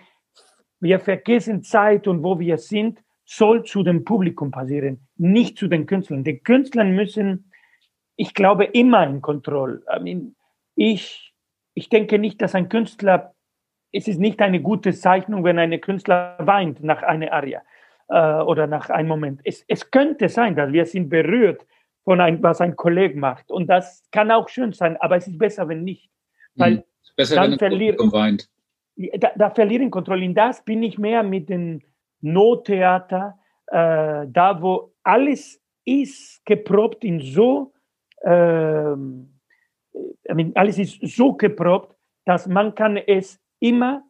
[0.80, 5.86] wir vergessen Zeit und wo wir sind, soll zu dem Publikum passieren, nicht zu den
[5.86, 6.23] Künstlern.
[6.23, 7.52] Die Künstler müssen,
[8.15, 9.82] ich glaube, immer in Kontrolle.
[9.93, 10.36] I mean,
[10.76, 11.34] ich,
[11.73, 13.34] ich denke nicht, dass ein Künstler,
[13.91, 17.62] es ist nicht eine gute Zeichnung, wenn ein Künstler weint nach einer Aria
[18.10, 19.41] äh, oder nach einem Moment.
[19.43, 21.65] Es, es könnte sein, dass wir sind berührt
[22.04, 23.52] von einem, was ein Kollege macht.
[23.52, 26.10] Und das kann auch schön sein, aber es ist besser, wenn nicht.
[26.56, 26.84] Weil mhm.
[27.15, 28.49] besser, dann wenn verlieren, weint.
[28.95, 30.23] Da, da verlieren Kontrolle.
[30.23, 31.84] In das bin ich mehr mit den
[32.21, 37.72] Nottheater, äh, da wo alles ist geprobt in so,
[38.23, 38.93] äh,
[40.29, 44.03] I mean, alles ist so geprobt, dass man kann es immer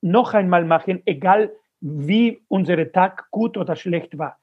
[0.00, 4.38] noch einmal machen, egal wie unser Tag gut oder schlecht war.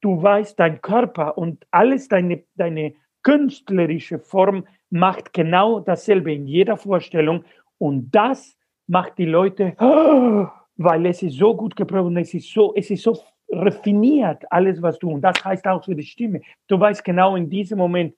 [0.00, 6.76] Du weißt, dein Körper und alles deine, deine künstlerische Form macht genau dasselbe in jeder
[6.76, 7.44] Vorstellung
[7.78, 12.52] und das macht die Leute, oh, weil es ist so gut geprobt und es ist
[12.52, 16.42] so, es ist so raffiniert, alles, was du, und das heißt auch für die Stimme.
[16.66, 18.14] Du weißt genau in diesem Moment,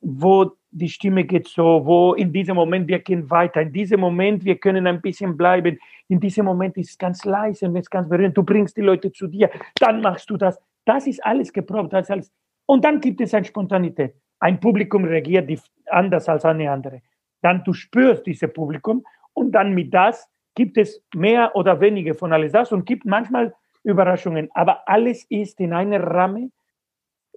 [0.00, 4.44] wo die Stimme geht so, wo in diesem Moment wir gehen weiter, in diesem Moment
[4.44, 7.90] wir können ein bisschen bleiben, in diesem Moment ist es ganz leise und es ist
[7.90, 10.60] ganz berührend, du bringst die Leute zu dir, dann machst du das.
[10.84, 12.32] Das ist alles geprobt, das ist alles.
[12.66, 14.14] Und dann gibt es eine Spontanität.
[14.40, 15.50] Ein Publikum reagiert
[15.86, 17.02] anders als eine andere.
[17.40, 22.32] Dann du spürst dieses Publikum und dann mit das gibt es mehr oder weniger von
[22.32, 24.50] alles das und gibt manchmal Überraschungen.
[24.54, 26.52] Aber alles ist in einer Rahmen,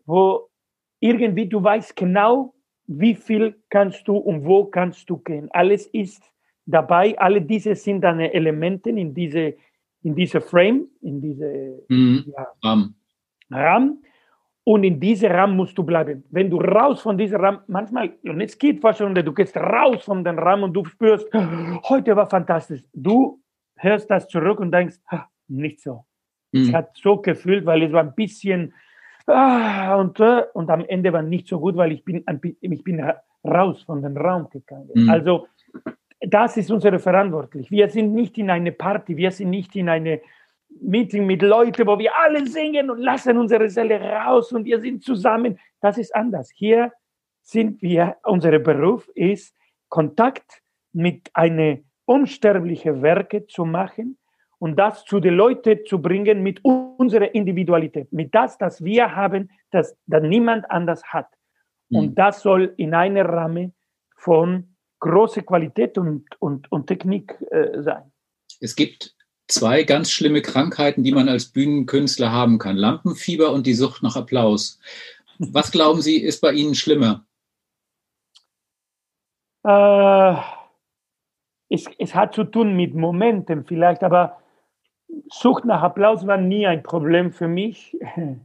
[0.06, 0.50] wo
[1.02, 2.54] irgendwie du weißt genau,
[2.88, 5.50] wie viel kannst du und wo kannst du gehen.
[5.52, 6.24] Alles ist
[6.66, 7.18] dabei.
[7.20, 9.56] Alle diese sind deine Elemente in diese,
[10.04, 12.26] in diese Frame, in diese mhm.
[12.36, 12.96] ja, Rahmen.
[13.50, 14.04] Rahmen.
[14.64, 16.24] Und in diesem Rahmen musst du bleiben.
[16.30, 20.04] Wenn du raus von diesem Rahmen, manchmal, und es geht fast schon, du gehst raus
[20.04, 21.28] von dem Rahmen und du spürst,
[21.90, 22.84] heute war fantastisch.
[22.94, 23.42] Du
[23.76, 24.98] hörst das zurück und denkst,
[25.48, 26.06] nicht so.
[26.52, 26.62] Mhm.
[26.62, 28.74] Es hat so gefühlt, weil es war ein bisschen,
[29.28, 32.24] ah, und, äh, und am Ende war nicht so gut, weil ich bin,
[32.62, 33.04] ich bin
[33.44, 34.90] raus von dem Raum gegangen.
[34.94, 35.10] Mhm.
[35.10, 35.48] Also,
[36.20, 37.66] das ist unsere Verantwortung.
[37.70, 40.22] Wir sind nicht in eine Party, wir sind nicht in eine
[40.80, 45.04] Meeting mit Leuten, wo wir alle singen und lassen unsere Seele raus und wir sind
[45.04, 45.60] zusammen.
[45.82, 46.52] Das ist anders.
[46.54, 46.92] Hier
[47.42, 49.56] sind wir, unser Beruf ist,
[49.90, 50.62] Kontakt
[50.94, 54.18] mit einem unsterblichen Werke zu machen
[54.62, 59.50] und das zu den Leuten zu bringen mit unserer Individualität, mit das, das wir haben,
[59.71, 61.26] das, das niemand anders hat.
[61.89, 61.97] Mhm.
[61.97, 63.74] Und das soll in einer Rahmen
[64.15, 68.12] von großer Qualität und, und, und Technik äh, sein.
[68.60, 69.15] Es gibt
[69.47, 72.78] zwei ganz schlimme Krankheiten, die man als Bühnenkünstler haben kann.
[72.78, 74.80] Lampenfieber und die Sucht nach Applaus.
[75.39, 77.26] Was glauben Sie, ist bei Ihnen schlimmer?
[79.63, 80.36] Äh,
[81.69, 84.40] es, es hat zu tun mit Momenten vielleicht, aber
[85.30, 87.97] Sucht nach Applaus war nie ein Problem für mich.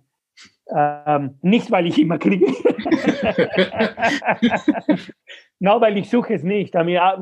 [0.68, 2.46] Ähm, nicht, weil ich immer kriege.
[5.60, 6.74] no, weil ich suche es nicht.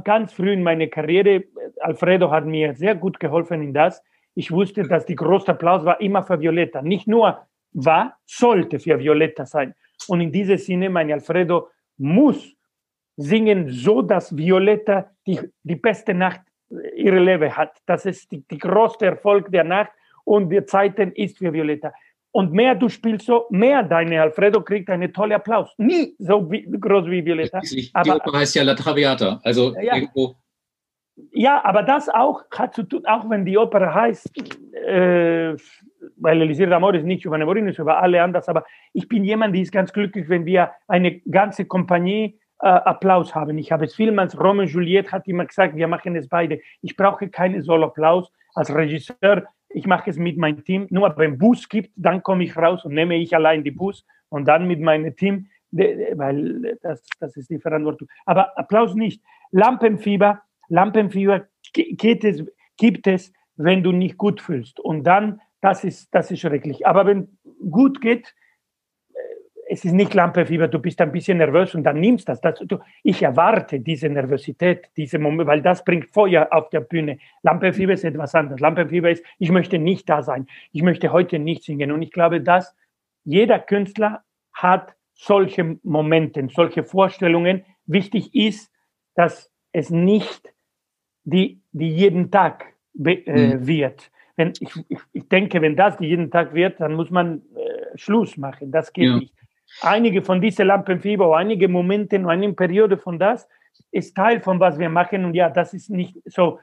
[0.03, 1.45] Ganz früh in meiner Karriere,
[1.81, 4.03] Alfredo hat mir sehr gut geholfen in das.
[4.35, 6.81] Ich wusste, dass die große Applaus war immer für Violetta.
[6.81, 9.75] Nicht nur war, sollte für Violetta sein.
[10.09, 12.57] Und in diesem Sinne, mein Alfredo muss
[13.17, 16.41] singen, so dass Violetta die, die beste Nacht
[16.97, 17.77] ihrer Leben hat.
[17.87, 19.91] Das ist die, die größte Erfolg der Nacht
[20.25, 21.93] und der Zeiten ist für Violetta.
[22.33, 25.73] Und mehr du spielst so, mehr deine Alfredo kriegt einen tollen Applaus.
[25.79, 27.61] Nie so wie, groß wie Violetta.
[27.61, 30.35] Die aber, Oper heißt ja La Traviata, also ja, irgendwo.
[31.31, 34.37] Ja, aber das auch hat zu tun, auch wenn die Oper heißt,
[34.85, 35.55] äh,
[36.17, 39.55] weil Elisir d'Amore ist nicht über Nemorin, ist über alle anders, aber ich bin jemand,
[39.55, 43.59] der ist ganz glücklich, wenn wir eine ganze Kompanie Applaus haben.
[43.59, 46.61] Ich habe es vielmals, Roman Juliet hat immer gesagt, wir machen es beide.
[46.81, 49.45] Ich brauche keine Solo-Applaus als Regisseur.
[49.69, 50.87] Ich mache es mit meinem Team.
[50.91, 54.47] Nur wenn Bus gibt, dann komme ich raus und nehme ich allein die Bus und
[54.47, 58.09] dann mit meinem Team, weil das, das ist die Verantwortung.
[58.25, 59.23] Aber Applaus nicht.
[59.51, 62.45] Lampenfieber, Lampenfieber geht es,
[62.77, 64.81] gibt es, wenn du nicht gut fühlst.
[64.81, 66.87] Und dann, das ist, das ist schrecklich.
[66.87, 67.39] Aber wenn
[67.71, 68.35] gut geht,
[69.69, 72.41] es ist nicht Lampenfieber, du bist ein bisschen nervös und dann nimmst das.
[72.41, 77.19] das du, ich erwarte diese Nervosität, diese Moment, weil das bringt Feuer auf der Bühne.
[77.43, 78.61] Lampenfieber ist etwas anderes.
[78.61, 80.47] Lampenfieber ist, ich möchte nicht da sein.
[80.73, 81.93] Ich möchte heute nicht singen.
[81.93, 82.75] Und ich glaube, dass
[83.25, 84.23] jeder Künstler
[84.53, 87.65] hat solche Momente, solche Vorstellungen.
[87.87, 88.71] Wichtig ist,
[89.15, 90.53] dass es nicht
[91.25, 93.67] die, die jeden Tag äh, mhm.
[93.67, 94.11] wird.
[94.37, 98.37] Wenn ich, ich, ich, denke, wenn das jeden Tag wird, dann muss man äh, Schluss
[98.37, 98.73] machen.
[98.73, 99.17] Das geht ja.
[99.17, 99.35] nicht
[99.81, 103.49] einige von diesen Lampenfieber, einige Momente, eine Periode von das,
[103.91, 105.25] ist Teil von was wir machen.
[105.25, 106.59] Und ja, das ist nicht so.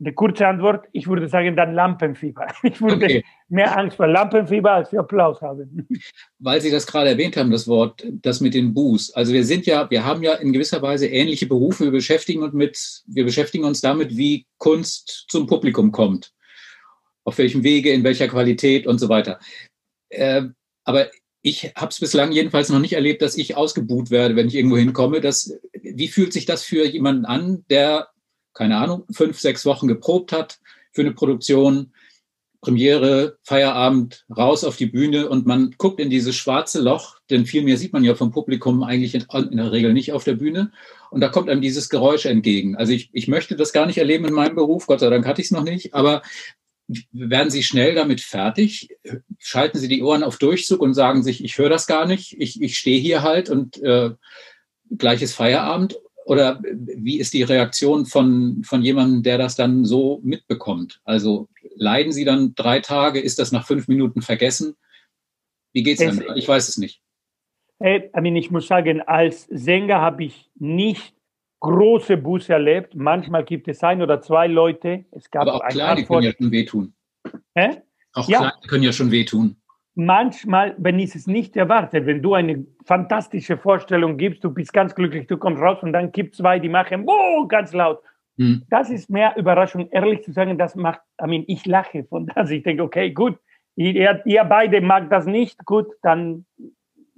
[0.00, 2.48] Die kurze Antwort, ich würde sagen, dann Lampenfieber.
[2.64, 3.24] Ich würde okay.
[3.48, 5.86] mehr Angst vor Lampenfieber als für Applaus haben.
[6.40, 9.14] Weil Sie das gerade erwähnt haben, das Wort, das mit den Buß.
[9.14, 11.84] Also wir sind ja, wir haben ja in gewisser Weise ähnliche Berufe.
[11.84, 16.32] Wir beschäftigen uns mit, wir beschäftigen uns damit, wie Kunst zum Publikum kommt.
[17.22, 19.38] Auf welchem Wege, in welcher Qualität und so weiter.
[20.08, 20.42] Äh,
[20.84, 21.08] aber
[21.42, 24.76] ich habe es bislang jedenfalls noch nicht erlebt, dass ich ausgebuht werde, wenn ich irgendwo
[24.76, 25.20] hinkomme.
[25.20, 28.08] Das, wie fühlt sich das für jemanden an, der,
[28.54, 30.58] keine Ahnung, fünf, sechs Wochen geprobt hat
[30.92, 31.92] für eine Produktion,
[32.60, 37.62] Premiere, Feierabend, raus auf die Bühne und man guckt in dieses schwarze Loch, denn viel
[37.62, 40.72] mehr sieht man ja vom Publikum eigentlich in, in, der Regel nicht auf der Bühne.
[41.10, 42.76] Und da kommt einem dieses Geräusch entgegen.
[42.76, 45.40] Also ich, ich möchte das gar nicht erleben in meinem Beruf, Gott sei Dank hatte
[45.40, 46.22] ich es noch nicht, aber
[47.12, 48.88] werden Sie schnell damit fertig?
[49.38, 52.60] Schalten Sie die Ohren auf Durchzug und sagen sich, ich höre das gar nicht, ich,
[52.60, 54.10] ich stehe hier halt und äh,
[54.96, 55.98] gleiches Feierabend?
[56.24, 61.00] Oder wie ist die Reaktion von, von jemandem, der das dann so mitbekommt?
[61.04, 63.18] Also leiden Sie dann drei Tage?
[63.18, 64.76] Ist das nach fünf Minuten vergessen?
[65.72, 66.36] Wie geht es dann?
[66.36, 67.00] Ich weiß es nicht.
[67.80, 71.14] Hey, I mean, ich muss sagen, als Sänger habe ich nicht
[71.60, 72.94] große Busse erlebt.
[72.94, 75.04] Manchmal gibt es ein oder zwei Leute.
[75.10, 76.94] Es gab Aber auch kleine können ja schon wehtun.
[77.54, 77.82] Hä?
[78.14, 78.38] Auch ja.
[78.38, 79.56] kleine können ja schon wehtun.
[79.94, 84.94] Manchmal, wenn ich es nicht erwarte, wenn du eine fantastische Vorstellung gibst, du bist ganz
[84.94, 88.00] glücklich, du kommst raus und dann gibt es zwei, die machen oh, ganz laut.
[88.38, 88.62] Hm.
[88.70, 92.50] Das ist mehr Überraschung, ehrlich zu sagen, das macht, I mean, ich lache von das.
[92.50, 93.38] Ich denke, okay, gut,
[93.74, 96.46] ihr, ihr beide mag das nicht, gut, dann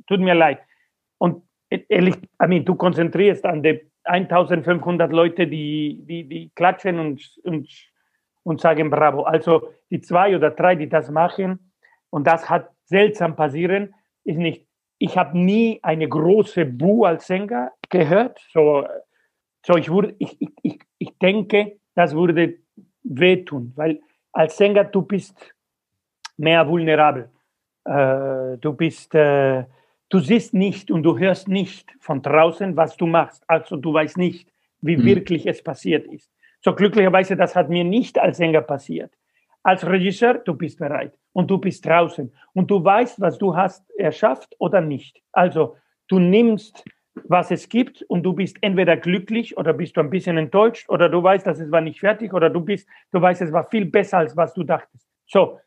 [0.06, 0.60] tut mir leid.
[1.18, 7.22] Und ehrlich, I mean, du konzentrierst an der 1500 Leute, die, die, die klatschen und,
[7.44, 7.68] und,
[8.42, 9.22] und sagen Bravo.
[9.22, 11.70] Also die zwei oder drei, die das machen,
[12.10, 14.66] und das hat seltsam passieren, ist nicht.
[14.98, 18.38] Ich habe nie eine große Bu als Sänger gehört.
[18.52, 18.86] So,
[19.64, 22.58] so ich, würde, ich, ich, ich denke, das würde
[23.02, 24.00] wehtun, weil
[24.32, 25.54] als Sänger du bist
[26.36, 27.30] mehr vulnerabel.
[27.84, 29.64] Äh, du bist äh,
[30.10, 33.44] Du siehst nicht und du hörst nicht von draußen, was du machst.
[33.46, 35.04] Also du weißt nicht, wie mhm.
[35.04, 36.30] wirklich es passiert ist.
[36.60, 39.12] So glücklicherweise, das hat mir nicht als Sänger passiert.
[39.62, 43.88] Als Regisseur, du bist bereit und du bist draußen und du weißt, was du hast
[43.98, 45.22] erschafft oder nicht.
[45.30, 45.76] Also
[46.08, 50.38] du nimmst, was es gibt und du bist entweder glücklich oder bist du ein bisschen
[50.38, 53.52] enttäuscht oder du weißt, dass es war nicht fertig oder du bist, du weißt, es
[53.52, 55.06] war viel besser als was du dachtest.
[55.26, 55.60] So,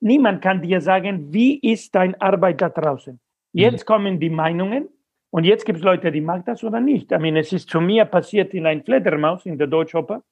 [0.00, 3.20] niemand kann dir sagen, wie ist deine Arbeit da draußen?
[3.52, 3.86] Jetzt mhm.
[3.86, 4.88] kommen die Meinungen
[5.30, 7.12] und jetzt gibt es Leute, die mag das oder nicht.
[7.12, 10.22] Ich meine, es ist zu mir passiert in ein Fledermaus in der Deutschoper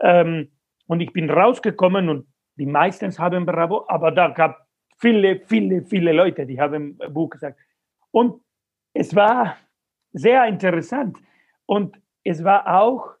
[0.00, 0.50] ähm,
[0.86, 4.66] und ich bin rausgekommen und die meisten haben Bravo, aber da gab
[4.98, 7.58] viele, viele, viele Leute, die haben Buch gesagt.
[8.10, 8.42] Und
[8.92, 9.56] es war
[10.12, 11.16] sehr interessant
[11.66, 13.14] und es war auch,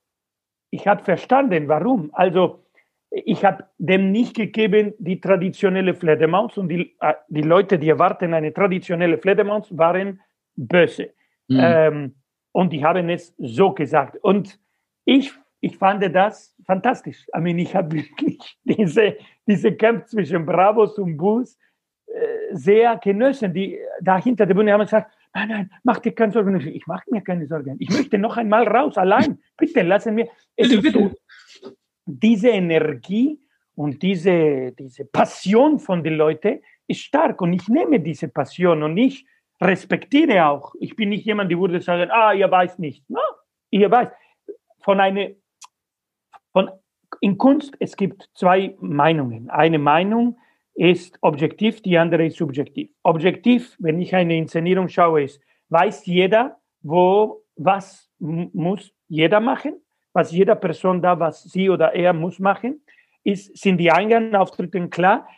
[0.70, 2.10] ich habe verstanden, warum.
[2.12, 2.64] Also
[3.10, 8.34] ich habe dem nicht gegeben die traditionelle Fledermaus und die, äh, die Leute, die erwarten
[8.34, 10.20] eine traditionelle Fledermaus, waren
[10.56, 11.12] böse.
[11.48, 11.58] Mhm.
[11.60, 12.14] Ähm,
[12.52, 14.16] und die haben es so gesagt.
[14.22, 14.58] Und
[15.04, 17.26] ich, ich fand das fantastisch.
[17.36, 21.58] I mean, ich habe wirklich diese, diese Kampf zwischen Bravos und Bulls
[22.06, 23.52] äh, sehr genossen.
[23.52, 26.60] Die da hinter der Bühne haben gesagt, nein, nein, mach dir keine Sorgen.
[26.60, 27.76] Ich mache mir keine Sorgen.
[27.80, 29.40] Ich möchte noch einmal raus, allein.
[29.56, 30.28] Bitte lassen wir.
[30.56, 31.16] Es bitte, bitte.
[31.60, 31.70] So,
[32.06, 33.40] diese Energie
[33.74, 38.96] und diese, diese Passion von den Leuten ist stark und ich nehme diese Passion und
[38.96, 39.26] ich
[39.60, 40.74] respektiere auch.
[40.80, 43.08] Ich bin nicht jemand, der würde sagen, ah, ihr weiß nicht.
[43.08, 43.20] No,
[43.70, 44.08] ihr weiß.
[44.82, 45.30] Von einer,
[46.52, 46.70] von,
[47.20, 49.50] in Kunst, es gibt zwei Meinungen.
[49.50, 50.38] Eine Meinung
[50.74, 52.90] ist objektiv, die andere ist subjektiv.
[53.02, 59.80] Objektiv, wenn ich eine Inszenierung schaue, ist, weiß jeder, wo was muss jeder machen,
[60.12, 62.82] was jeder Person da, was sie oder er muss machen.
[63.22, 65.28] Ist, sind die Eingabenauftritte klar?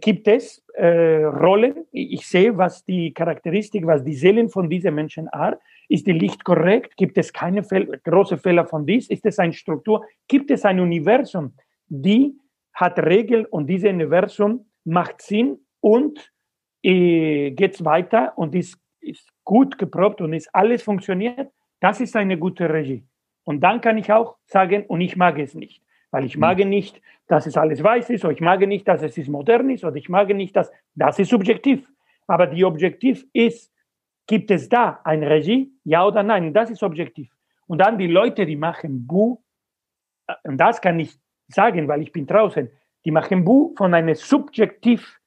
[0.00, 1.86] Gibt es äh, Rollen?
[1.90, 5.58] Ich sehe, was die Charakteristik, was die Seelen von diesen Menschen are.
[5.88, 6.96] Ist die Licht korrekt?
[6.96, 9.08] Gibt es keine Fehl große Fehler von dies?
[9.08, 10.04] Ist es eine Struktur?
[10.28, 11.54] Gibt es ein Universum,
[11.88, 12.36] die
[12.74, 16.32] hat Regeln und dieses Universum macht Sinn und
[16.82, 21.50] äh, geht weiter und ist, ist gut geprobt und ist alles funktioniert?
[21.80, 23.04] Das ist eine gute Regie.
[23.44, 27.00] Und dann kann ich auch sagen, und ich mag es nicht, weil ich mag nicht,
[27.26, 29.96] dass es alles weiß ist, oder ich mag nicht, dass es ist modern ist, oder
[29.96, 31.86] ich mag nicht, dass das ist subjektiv.
[32.26, 33.72] Aber die Objektiv ist,
[34.26, 36.52] gibt es da eine Regie, ja oder nein?
[36.52, 37.30] Das ist objektiv.
[37.66, 39.38] Und dann die Leute, die machen Bu,
[40.26, 42.70] äh, und das kann ich sagen, weil ich bin draußen,
[43.04, 45.20] die machen Bu von einem subjektiv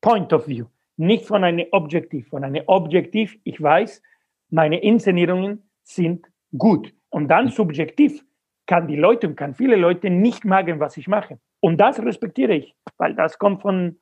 [0.00, 2.28] Point of View, nicht von einem Objektiv.
[2.28, 4.02] Von einem Objektiv, ich weiß,
[4.50, 6.92] meine Inszenierungen sind gut.
[7.12, 8.24] Und dann subjektiv
[8.66, 11.38] kann die Leute und kann viele Leute nicht magen, was ich mache.
[11.60, 13.98] Und das respektiere ich, weil das kommt von,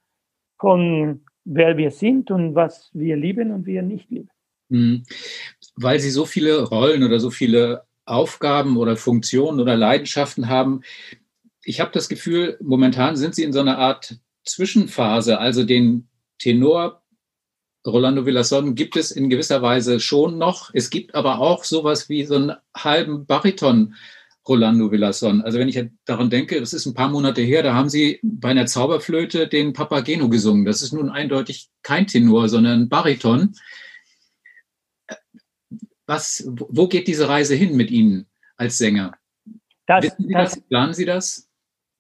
[0.60, 4.30] von wer wir sind und was wir lieben und wir nicht lieben.
[4.68, 5.02] Mhm.
[5.74, 10.82] Weil Sie so viele Rollen oder so viele Aufgaben oder Funktionen oder Leidenschaften haben.
[11.64, 16.99] Ich habe das Gefühl, momentan sind Sie in so einer Art Zwischenphase, also den Tenor
[17.86, 20.70] Rolando Villason gibt es in gewisser Weise schon noch.
[20.74, 23.94] Es gibt aber auch sowas wie so einen halben Bariton
[24.46, 25.42] Rolando Villason.
[25.42, 28.50] Also wenn ich daran denke, das ist ein paar Monate her, da haben sie bei
[28.50, 30.64] einer Zauberflöte den Papageno gesungen.
[30.64, 33.54] Das ist nun eindeutig kein Tenor, sondern ein Bariton.
[36.06, 39.14] Was, wo geht diese Reise hin mit Ihnen als Sänger?
[39.86, 40.60] Das, Wissen Sie das, das?
[40.62, 41.48] Planen Sie das?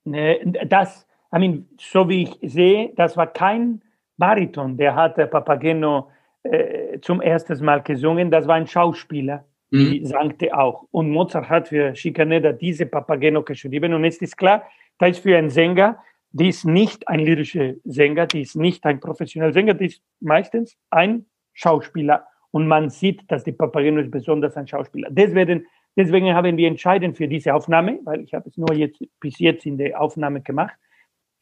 [0.04, 3.82] Das, I mean, so wie ich sehe, das war kein
[4.20, 6.10] Bariton, der hat Papageno
[6.42, 8.30] äh, zum ersten Mal gesungen.
[8.30, 9.90] Das war ein Schauspieler, mhm.
[9.90, 10.86] die sagte auch.
[10.92, 13.94] Und Mozart hat für Schikaneda diese Papageno geschrieben.
[13.94, 14.62] Und es ist klar,
[14.98, 15.98] da ist für einen Sänger,
[16.32, 20.76] die ist nicht ein lyrischer Sänger, die ist nicht ein professioneller Sänger, die ist meistens
[20.90, 22.26] ein Schauspieler.
[22.52, 25.08] Und man sieht, dass die Papageno ist besonders ein Schauspieler.
[25.10, 29.38] Deswegen, deswegen haben wir entschieden für diese Aufnahme, weil ich habe es nur jetzt bis
[29.38, 30.74] jetzt in der Aufnahme gemacht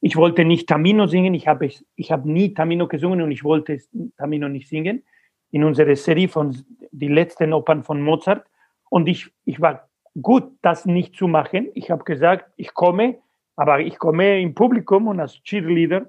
[0.01, 3.79] ich wollte nicht Tamino singen, ich habe ich hab nie Tamino gesungen und ich wollte
[4.17, 5.03] Tamino nicht singen
[5.51, 6.57] in unserer Serie von
[6.93, 8.47] die letzten Opern von Mozart.
[8.91, 9.89] Und ich, ich war
[10.21, 11.69] gut, das nicht zu machen.
[11.75, 13.19] Ich habe gesagt, ich komme,
[13.57, 16.07] aber ich komme im Publikum und als Cheerleader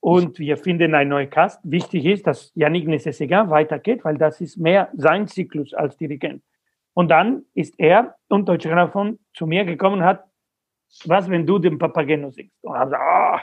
[0.00, 1.60] und wir finden einen neuen Cast.
[1.64, 6.42] Wichtig ist, dass Yannick Nézet-Séguin weitergeht, weil das ist mehr sein Zyklus als Dirigent.
[6.94, 10.24] Und dann ist er und Deutsche Grammophon zu mir gekommen und hat
[11.06, 12.56] was, wenn du den Papageno singst?
[12.62, 13.42] Und hab, ah.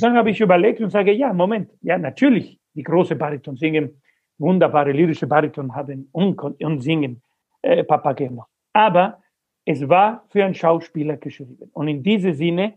[0.00, 4.02] Dann habe ich überlegt und sage, ja, Moment, ja, natürlich, die große Bariton singen,
[4.38, 7.22] wunderbare lyrische Bariton haben und, und singen
[7.62, 8.46] äh, Papageno.
[8.72, 9.20] Aber
[9.64, 11.70] es war für einen Schauspieler geschrieben.
[11.72, 12.74] Und in diesem Sinne,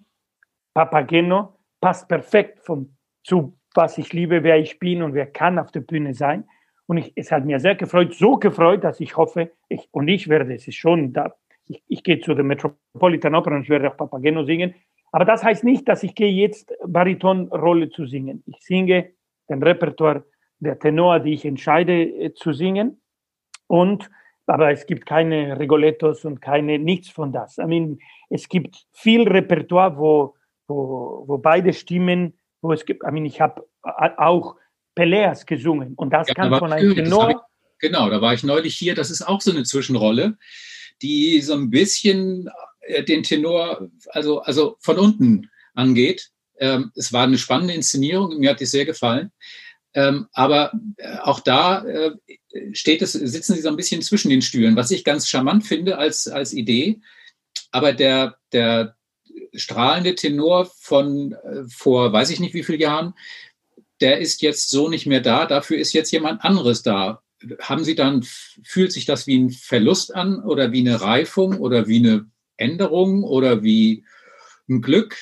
[0.73, 5.71] Papageno passt perfekt von, zu, was ich liebe, wer ich bin und wer kann auf
[5.71, 6.45] der Bühne sein.
[6.87, 10.27] Und ich, es hat mir sehr gefreut, so gefreut, dass ich hoffe, ich, und ich
[10.27, 11.33] werde, es ist schon da,
[11.71, 14.75] ich, ich gehe zu der Metropolitan Opera und ich werde auch Papageno singen.
[15.11, 18.43] Aber das heißt nicht, dass ich gehe jetzt Baritonrolle zu singen.
[18.45, 19.11] Ich singe
[19.49, 20.23] den Repertoire
[20.59, 23.01] der Tenor, die ich entscheide äh, zu singen.
[23.67, 24.09] Und
[24.47, 27.57] aber es gibt keine Rigolettos und keine nichts von das.
[27.57, 30.35] I mean, es gibt viel Repertoire, wo,
[30.67, 33.03] wo, wo beide Stimmen, wo es gibt.
[33.03, 34.55] I mean, ich habe auch
[34.93, 37.29] Peleas gesungen und das ja, kann von einem Tenor.
[37.29, 37.37] Ich,
[37.79, 38.93] genau, da war ich neulich hier.
[38.93, 40.37] Das ist auch so eine Zwischenrolle
[41.01, 42.49] die so ein bisschen
[42.81, 46.29] äh, den Tenor, also, also von unten angeht.
[46.59, 49.31] Ähm, es war eine spannende Inszenierung, mir hat die sehr gefallen.
[49.93, 52.11] Ähm, aber äh, auch da äh,
[52.73, 55.97] steht es, sitzen sie so ein bisschen zwischen den Stühlen, was ich ganz charmant finde
[55.97, 57.01] als, als Idee.
[57.71, 58.95] Aber der, der
[59.53, 61.35] strahlende Tenor von
[61.69, 63.13] vor weiß ich nicht wie vielen Jahren,
[63.99, 65.45] der ist jetzt so nicht mehr da.
[65.45, 67.21] Dafür ist jetzt jemand anderes da
[67.59, 68.23] haben Sie dann,
[68.63, 72.25] fühlt sich das wie ein Verlust an oder wie eine Reifung oder wie eine
[72.57, 74.03] Änderung oder wie
[74.69, 75.17] ein Glück?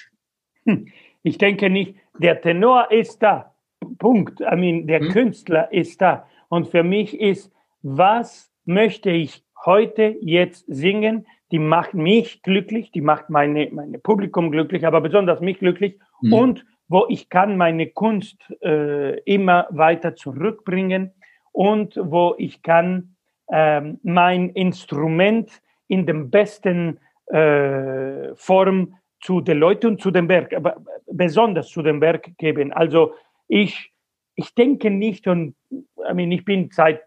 [0.65, 0.88] Hm,
[1.24, 3.55] ich denke nicht, der Tenor ist da.
[3.97, 4.41] Punkt.
[4.41, 5.09] I mean, der hm.
[5.09, 6.28] Künstler ist da.
[6.49, 7.51] Und für mich ist,
[7.82, 11.26] was möchte ich heute jetzt singen?
[11.51, 15.97] Die macht mich glücklich, die macht meine, meine Publikum glücklich, aber besonders mich glücklich.
[16.22, 16.34] Hm.
[16.34, 21.13] Und wo ich kann meine Kunst äh, immer weiter zurückbringen
[21.52, 23.16] und wo ich kann
[23.52, 30.54] ähm, mein Instrument in dem besten äh, Form zu den Leuten und zu dem Werk,
[30.54, 30.78] aber
[31.12, 32.72] besonders zu dem Werk geben.
[32.72, 33.14] Also
[33.47, 33.91] ich,
[34.36, 37.02] ich denke nicht und I mean, ich bin seit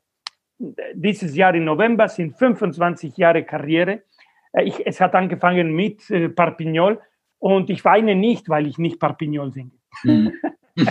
[0.94, 4.02] dieses Jahr im November sind 25 Jahre Karriere.
[4.52, 7.00] Äh, ich, es hat angefangen mit äh, Parpignol
[7.38, 9.72] und ich weine nicht, weil ich nicht Parpignol singe.
[10.04, 10.32] Mhm.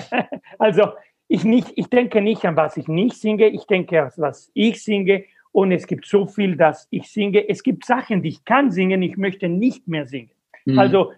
[0.60, 0.94] also
[1.32, 4.84] ich, nicht, ich denke nicht an was ich nicht singe, ich denke an was ich
[4.84, 5.24] singe
[5.54, 7.48] und es gibt so viel, dass ich singe.
[7.48, 10.32] Es gibt Sachen, die ich kann singen, ich möchte nicht mehr singen.
[10.66, 10.78] Mhm.
[10.78, 11.14] Also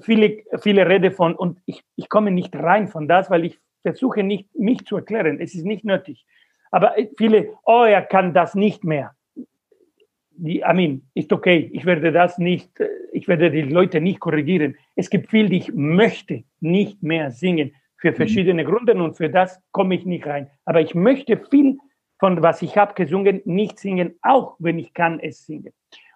[0.00, 4.22] viele, viele Rede von, und ich, ich komme nicht rein von das, weil ich versuche
[4.22, 5.38] nicht, mich zu erklären.
[5.38, 6.24] Es ist nicht nötig.
[6.70, 9.14] Aber viele, oh, er kann das nicht mehr.
[10.30, 11.70] Die, I mean, ist okay.
[11.74, 12.70] Ich werde das nicht,
[13.12, 14.76] ich werde die Leute nicht korrigieren.
[14.94, 18.16] Es gibt viel, die ich möchte nicht mehr singen für mhm.
[18.16, 18.68] verschiedene mhm.
[18.68, 20.50] Gründe und für das komme ich nicht rein.
[20.64, 21.78] Aber ich möchte viel
[22.18, 25.72] von was ich habe gesungen nicht singen, auch wenn ich kann es singen.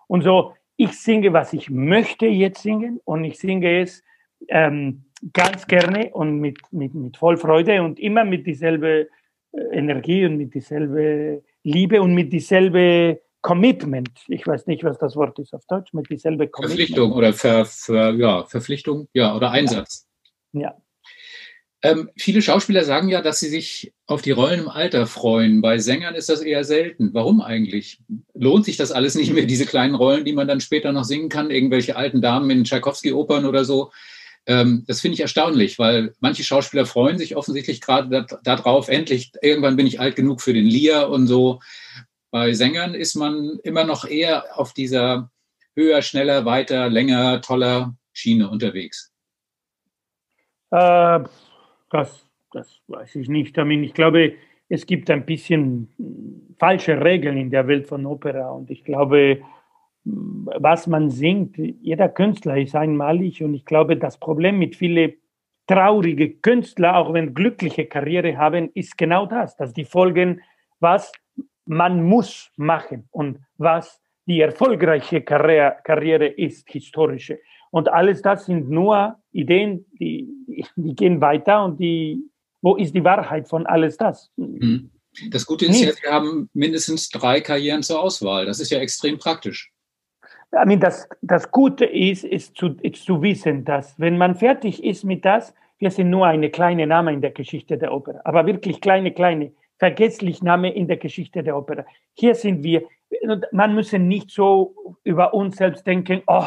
[0.06, 4.02] Und so, ich singe, was ich möchte jetzt singen und ich singe es
[4.48, 9.08] ähm, ganz gerne und mit, mit, mit voll Freude und immer mit dieselbe
[9.52, 14.10] äh, Energie und mit dieselbe Liebe und mit dieselbe Commitment.
[14.28, 16.78] Ich weiß nicht, was das Wort ist auf Deutsch, mit dieselbe Commitment.
[16.78, 20.08] Verpflichtung oder Ver, Ver, ja, Verpflichtung, ja, oder Einsatz.
[20.52, 20.60] Ja.
[20.60, 20.76] ja.
[21.82, 25.62] Ähm, viele Schauspieler sagen ja, dass sie sich auf die Rollen im Alter freuen.
[25.62, 27.14] Bei Sängern ist das eher selten.
[27.14, 28.00] Warum eigentlich?
[28.34, 31.30] Lohnt sich das alles nicht mehr, diese kleinen Rollen, die man dann später noch singen
[31.30, 31.50] kann?
[31.50, 33.90] Irgendwelche alten Damen in Tchaikovsky-Opern oder so?
[34.46, 39.76] Ähm, das finde ich erstaunlich, weil manche Schauspieler freuen sich offensichtlich gerade darauf, endlich, irgendwann
[39.76, 41.60] bin ich alt genug für den Lear und so.
[42.30, 45.30] Bei Sängern ist man immer noch eher auf dieser
[45.74, 49.12] höher, schneller, weiter, länger, toller Schiene unterwegs.
[50.70, 51.20] Äh,
[51.90, 53.56] das, das weiß ich nicht.
[53.58, 54.34] Ich glaube,
[54.68, 55.88] es gibt ein bisschen
[56.58, 59.42] falsche Regeln in der Welt von Opera und ich glaube,
[60.04, 61.58] was man singt.
[61.58, 65.14] Jeder Künstler ist einmalig und ich glaube, das Problem mit vielen
[65.66, 70.40] traurigen Künstlern, auch wenn glückliche Karriere haben, ist genau das, dass die folgen,
[70.80, 71.12] was
[71.66, 77.40] man muss machen und was die erfolgreiche Karriere, Karriere ist, historische.
[77.70, 80.28] Und alles das sind nur Ideen, die,
[80.76, 82.20] die gehen weiter und die,
[82.62, 84.30] wo ist die Wahrheit von alles das?
[84.36, 84.90] Hm.
[85.30, 85.86] Das Gute ist Nicht.
[85.86, 88.46] ja, wir haben mindestens drei Karrieren zur Auswahl.
[88.46, 89.72] Das ist ja extrem praktisch.
[90.52, 94.82] I mean, das, das Gute ist, ist zu, ist zu wissen, dass wenn man fertig
[94.82, 98.46] ist mit das, wir sind nur eine kleine Name in der Geschichte der Oper, aber
[98.46, 101.86] wirklich kleine, kleine, vergesslich Name in der Geschichte der Oper.
[102.14, 102.82] Hier sind wir,
[103.52, 106.46] man muss nicht so über uns selbst denken, oh,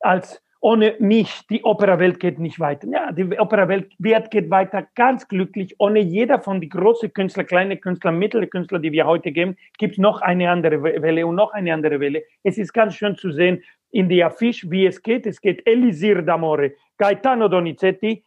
[0.00, 2.86] als ohne mich, die Operawelt geht nicht weiter.
[2.88, 3.90] Ja, die Operawelt
[4.30, 5.74] geht weiter ganz glücklich.
[5.78, 9.94] Ohne jeder von den großen Künstlern, kleine Künstler, mittlere Künstler, die wir heute geben, gibt
[9.94, 12.22] es noch eine andere Welle und noch eine andere Welle.
[12.44, 15.26] Es ist ganz schön zu sehen in der Affiche, wie es geht.
[15.26, 18.24] Es geht Elisir d'Amore, Gaetano Donizetti,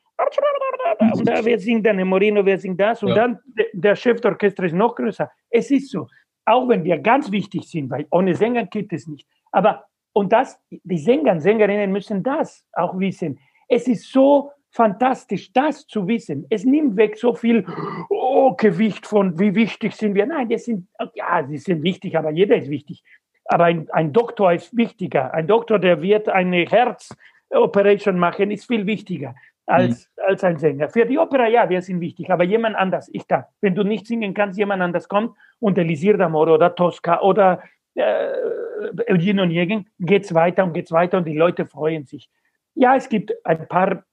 [1.13, 2.01] und da, wer singt dann?
[2.07, 3.03] Moreno, wer singt das?
[3.03, 3.15] Und ja.
[3.15, 3.39] dann
[3.73, 5.29] der Chef der Orchester ist noch größer.
[5.49, 6.07] Es ist so.
[6.45, 9.27] Auch wenn wir ganz wichtig sind, weil ohne Sänger geht es nicht.
[9.51, 9.85] Aber
[10.15, 13.37] und das, die Sänger und Sängerinnen müssen das auch wissen.
[13.67, 16.45] Es ist so fantastisch, das zu wissen.
[16.49, 17.65] Es nimmt weg so viel
[18.09, 20.25] oh, Gewicht von, wie wichtig sind wir.
[20.25, 23.03] Nein, die sind, ja, sie sind wichtig, aber jeder ist wichtig.
[23.45, 25.33] Aber ein, ein Doktor ist wichtiger.
[25.33, 29.35] Ein Doktor, der wird eine Herzoperation machen, ist viel wichtiger
[29.65, 30.23] als, mhm.
[30.27, 30.87] als ein Sänger.
[30.87, 33.49] Für die Opera, ja, wir sind wichtig, aber jemand anders, ich da.
[33.59, 37.61] Wenn du nicht singen kannst, jemand anders kommt und Elisir d'Amore oder Tosca oder
[37.95, 42.29] äh, Eugene Onegin geht es weiter und geht es weiter und die Leute freuen sich.
[42.75, 44.03] Ja, es gibt ein paar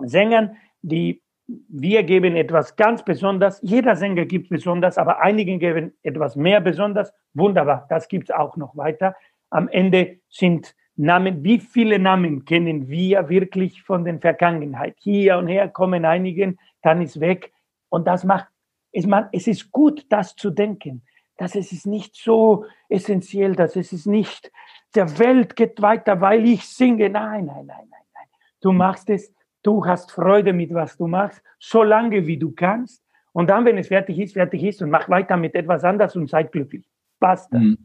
[0.00, 3.60] Sänger, die wir geben etwas ganz besonders.
[3.62, 7.12] Jeder Sänger gibt besonders, aber einige geben etwas mehr besonders.
[7.34, 9.14] Wunderbar, das gibt es auch noch weiter.
[9.50, 14.96] Am Ende sind Namen, wie viele Namen kennen wir wirklich von der Vergangenheit?
[15.00, 17.52] Hier und her kommen einigen, dann ist weg.
[17.88, 18.46] Und das macht,
[18.92, 21.02] es, man, es ist gut, das zu denken
[21.36, 24.52] dass es ist nicht so essentiell, dass es ist nicht,
[24.94, 27.10] der Welt geht weiter, weil ich singe.
[27.10, 28.28] Nein, nein, nein, nein, nein.
[28.60, 29.32] Du machst es,
[29.62, 33.02] du hast Freude mit was du machst, so lange wie du kannst.
[33.32, 36.30] Und dann, wenn es fertig ist, fertig ist und mach weiter mit etwas anderes und
[36.30, 36.84] seid glücklich.
[37.18, 37.58] Basta.
[37.58, 37.78] Mhm.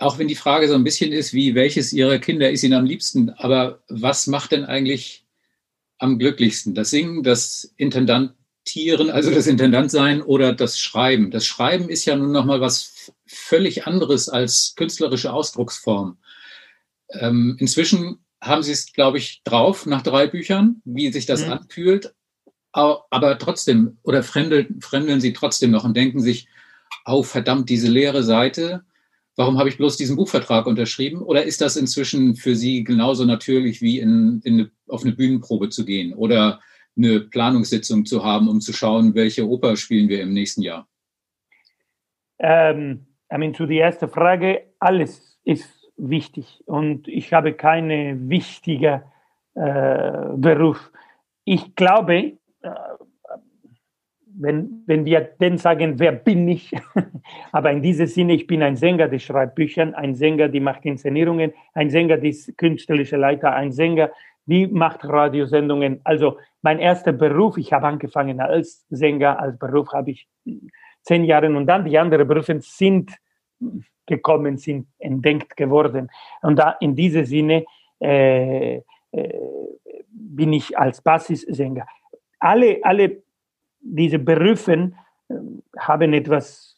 [0.00, 2.84] Auch wenn die Frage so ein bisschen ist, wie welches Ihrer Kinder ist Ihnen am
[2.84, 5.26] liebsten, aber was macht denn eigentlich
[5.98, 6.74] am glücklichsten?
[6.74, 8.34] Das Singen, das Intendant
[8.66, 11.30] Tieren, also das Intendantsein oder das Schreiben.
[11.30, 16.18] Das Schreiben ist ja nun nochmal was völlig anderes als künstlerische Ausdrucksform.
[17.10, 21.52] Ähm, inzwischen haben Sie es, glaube ich, drauf nach drei Büchern, wie sich das mhm.
[21.52, 22.14] anfühlt.
[22.72, 26.46] Aber trotzdem, oder fremdeln, fremdeln Sie trotzdem noch und denken sich,
[27.06, 28.82] oh verdammt, diese leere Seite,
[29.36, 31.22] warum habe ich bloß diesen Buchvertrag unterschrieben?
[31.22, 35.86] Oder ist das inzwischen für Sie genauso natürlich wie in, in auf eine Bühnenprobe zu
[35.86, 36.12] gehen?
[36.12, 36.60] Oder
[36.96, 40.88] eine Planungssitzung zu haben, um zu schauen, welche Oper spielen wir im nächsten Jahr?
[42.38, 49.02] ähm, I mean, zu der ersten Frage, alles ist wichtig und ich habe keine wichtige
[49.54, 50.92] äh, Beruf.
[51.44, 52.14] Ich glaube,
[52.62, 52.70] äh,
[54.38, 56.72] wenn, wenn wir denn sagen, wer bin ich?
[57.52, 60.84] Aber in diesem Sinne, ich bin ein Sänger, der schreibt Bücher, ein Sänger, der macht
[60.84, 64.10] Inszenierungen, ein Sänger, der ist künstlerischer Leiter, ein Sänger,
[64.46, 66.00] die macht Radiosendungen.
[66.04, 70.28] Also mein erster Beruf, ich habe angefangen als Sänger, als Beruf habe ich
[71.02, 73.12] zehn Jahre und dann die anderen Berufe sind
[74.06, 76.08] gekommen, sind entdeckt geworden.
[76.42, 77.64] Und da in diesem Sinne
[78.00, 78.82] äh, äh,
[80.10, 81.86] bin ich als Basissänger.
[82.38, 83.22] Alle, alle
[83.80, 84.92] diese Berufe
[85.28, 85.34] äh,
[85.78, 86.76] haben etwas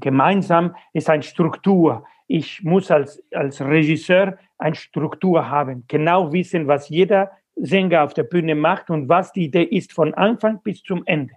[0.00, 2.04] gemeinsam, ist eine Struktur.
[2.26, 8.24] Ich muss als, als Regisseur eine Struktur haben, genau wissen, was jeder Sänger auf der
[8.24, 11.34] Bühne macht und was die Idee ist von Anfang bis zum Ende.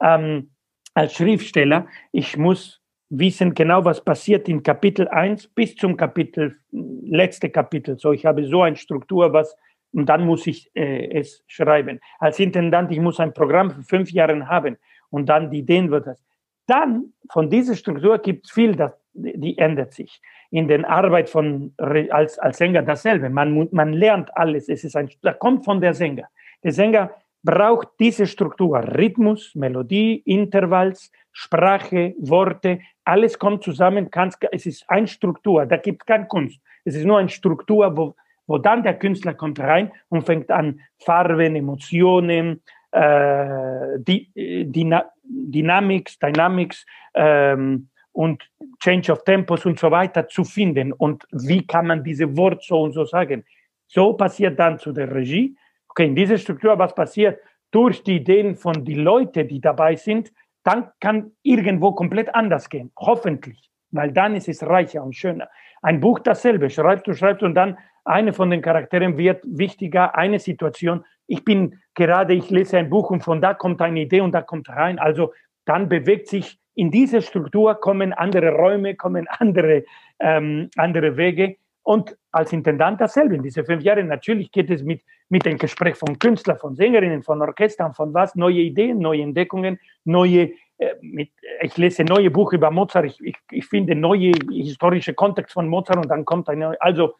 [0.00, 0.50] Ähm,
[0.94, 7.50] als Schriftsteller, ich muss wissen genau, was passiert in Kapitel 1 bis zum Kapitel, letzte
[7.50, 7.98] Kapitel.
[7.98, 9.54] So, ich habe so eine Struktur, was,
[9.92, 12.00] und dann muss ich äh, es schreiben.
[12.18, 14.78] Als Intendant, ich muss ein Programm für fünf Jahre haben
[15.10, 16.24] und dann die Ideen wird das.
[16.66, 20.20] Dann, von dieser Struktur gibt es viel, das, die ändert sich.
[20.50, 23.28] In der Arbeit von, als, als Sänger dasselbe.
[23.30, 24.68] Man, man lernt alles.
[24.68, 26.28] Es ist ein, das kommt von der Sänger.
[26.62, 27.10] Der Sänger
[27.42, 28.78] braucht diese Struktur.
[28.78, 34.10] Rhythmus, Melodie, Intervalls, Sprache, Worte, alles kommt zusammen.
[34.52, 36.60] Es ist eine Struktur, da gibt es keine Kunst.
[36.84, 38.14] Es ist nur eine Struktur, wo,
[38.46, 44.94] wo dann der Künstler kommt rein und fängt an, Farben, Emotionen, äh, die, die,
[45.24, 48.48] Dynamics, Dynamics ähm, und
[48.82, 50.92] Change of Tempos und so weiter zu finden.
[50.92, 53.44] Und wie kann man diese Wort so und so sagen?
[53.86, 55.56] So passiert dann zu der Regie
[55.92, 57.38] okay, in dieser Struktur, was passiert
[57.70, 60.32] durch die Ideen von den Leuten, die dabei sind,
[60.64, 62.90] dann kann irgendwo komplett anders gehen.
[62.98, 65.48] Hoffentlich, weil dann ist es reicher und schöner.
[65.82, 70.38] Ein Buch dasselbe, schreibst du, schreibst und dann eine von den Charakteren wird wichtiger, eine
[70.38, 71.04] Situation.
[71.26, 74.40] Ich bin gerade, ich lese ein Buch und von da kommt eine Idee und da
[74.40, 74.98] kommt rein.
[74.98, 75.32] Also
[75.66, 79.84] dann bewegt sich in diese Struktur, kommen andere Räume, kommen andere,
[80.18, 81.56] ähm, andere Wege.
[81.82, 83.34] Und als Intendant dasselbe.
[83.34, 87.22] In diese fünf Jahre natürlich geht es mit, mit dem Gespräch von Künstlern, von Sängerinnen,
[87.22, 92.52] von Orchestern, von was, neue Ideen, neue Entdeckungen, neue, äh, mit, ich lese neue Buch
[92.52, 96.80] über Mozart, ich, ich, ich finde neue historische Kontext von Mozart und dann kommt eine,
[96.80, 97.14] also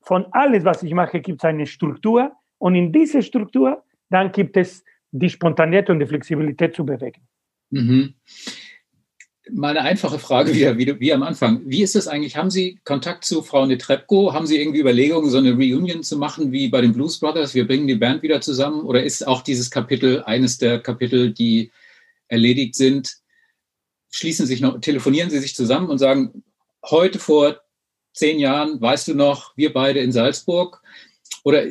[0.00, 4.56] von alles, was ich mache, gibt es eine Struktur und in dieser Struktur dann gibt
[4.56, 7.22] es die Spontanität und die Flexibilität zu bewegen.
[7.70, 8.14] Mhm
[9.50, 11.62] mal eine einfache Frage wieder, wie, wie am Anfang.
[11.66, 12.36] Wie ist es eigentlich?
[12.36, 14.32] Haben Sie Kontakt zu Frau Netrebko?
[14.32, 17.54] Haben Sie irgendwie Überlegungen, so eine Reunion zu machen wie bei den Blues Brothers?
[17.54, 18.82] Wir bringen die Band wieder zusammen?
[18.82, 21.70] Oder ist auch dieses Kapitel eines der Kapitel, die
[22.28, 23.18] erledigt sind?
[24.10, 26.44] Schließen sich noch, telefonieren Sie sich zusammen und sagen,
[26.84, 27.60] heute vor
[28.12, 30.80] zehn Jahren, weißt du noch, wir beide in Salzburg?
[31.44, 31.66] Oder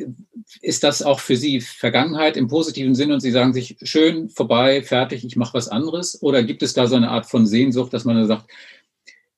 [0.62, 4.82] ist das auch für Sie Vergangenheit im positiven Sinne und Sie sagen sich, schön, vorbei,
[4.82, 6.22] fertig, ich mache was anderes?
[6.22, 8.48] Oder gibt es da so eine Art von Sehnsucht, dass man dann sagt,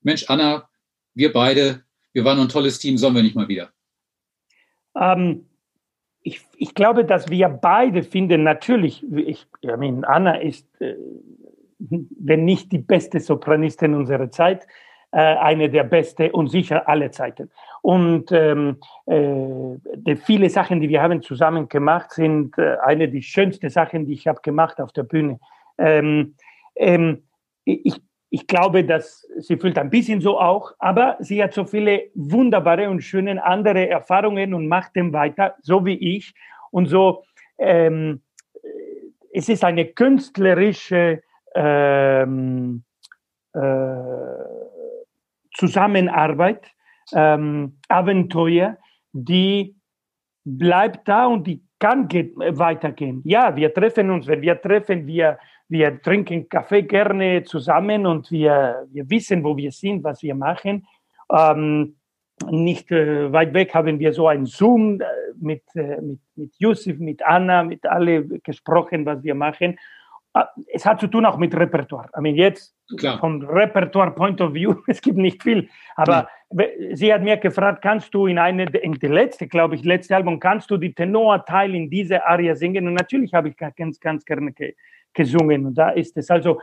[0.02, 0.68] Mensch, Anna,
[1.14, 1.82] wir beide,
[2.12, 3.70] wir waren ein tolles Team, sollen wir nicht mal wieder?
[4.94, 5.46] Ähm,
[6.20, 10.96] ich, ich, glaube, dass wir beide finden, natürlich, ich, ich meine, Anna ist, äh,
[11.78, 14.66] wenn nicht die beste Sopranistin unserer Zeit,
[15.12, 17.50] äh, eine der besten und sicher alle Zeiten.
[17.86, 23.70] Und ähm, äh, viele Sachen, die wir haben zusammen gemacht, sind äh, eine der schönsten
[23.70, 25.38] Sachen, die ich habe gemacht auf der Bühne.
[25.78, 26.34] Ähm,
[26.74, 27.22] ähm,
[27.64, 27.94] ich,
[28.28, 32.90] ich glaube, dass sie fühlt ein bisschen so auch, aber sie hat so viele wunderbare
[32.90, 36.34] und schöne andere Erfahrungen und macht dem weiter, so wie ich.
[36.72, 37.22] Und so,
[37.56, 38.20] ähm,
[39.32, 41.22] es ist eine künstlerische
[41.54, 42.82] ähm,
[43.52, 43.60] äh,
[45.54, 46.66] Zusammenarbeit,
[47.12, 48.78] ähm, Abenteuer,
[49.12, 49.76] die
[50.44, 53.22] bleibt da und die kann geht, weitergehen.
[53.24, 55.38] Ja, wir treffen uns, wenn wir treffen, wir,
[55.68, 60.86] wir trinken Kaffee gerne zusammen und wir, wir wissen, wo wir sind, was wir machen.
[61.30, 61.96] Ähm,
[62.50, 65.04] nicht äh, weit weg haben wir so ein Zoom äh,
[65.38, 69.78] mit, äh, mit, mit Yusuf, mit Anna, mit alle gesprochen, was wir machen.
[70.36, 72.10] Ah, es hat zu tun auch mit Repertoire.
[72.14, 73.18] I mean, jetzt Klar.
[73.18, 75.66] von Repertoire Point of View, es gibt nicht viel.
[75.94, 76.66] Aber ja.
[76.92, 80.38] sie hat mir gefragt, kannst du in eine, in die letzte, glaube ich, letzte Album,
[80.38, 82.86] kannst du die Tenor-Teil in diese Aria singen?
[82.86, 84.74] Und natürlich habe ich ganz, ganz gerne ge
[85.14, 85.64] gesungen.
[85.64, 86.60] Und da ist es also,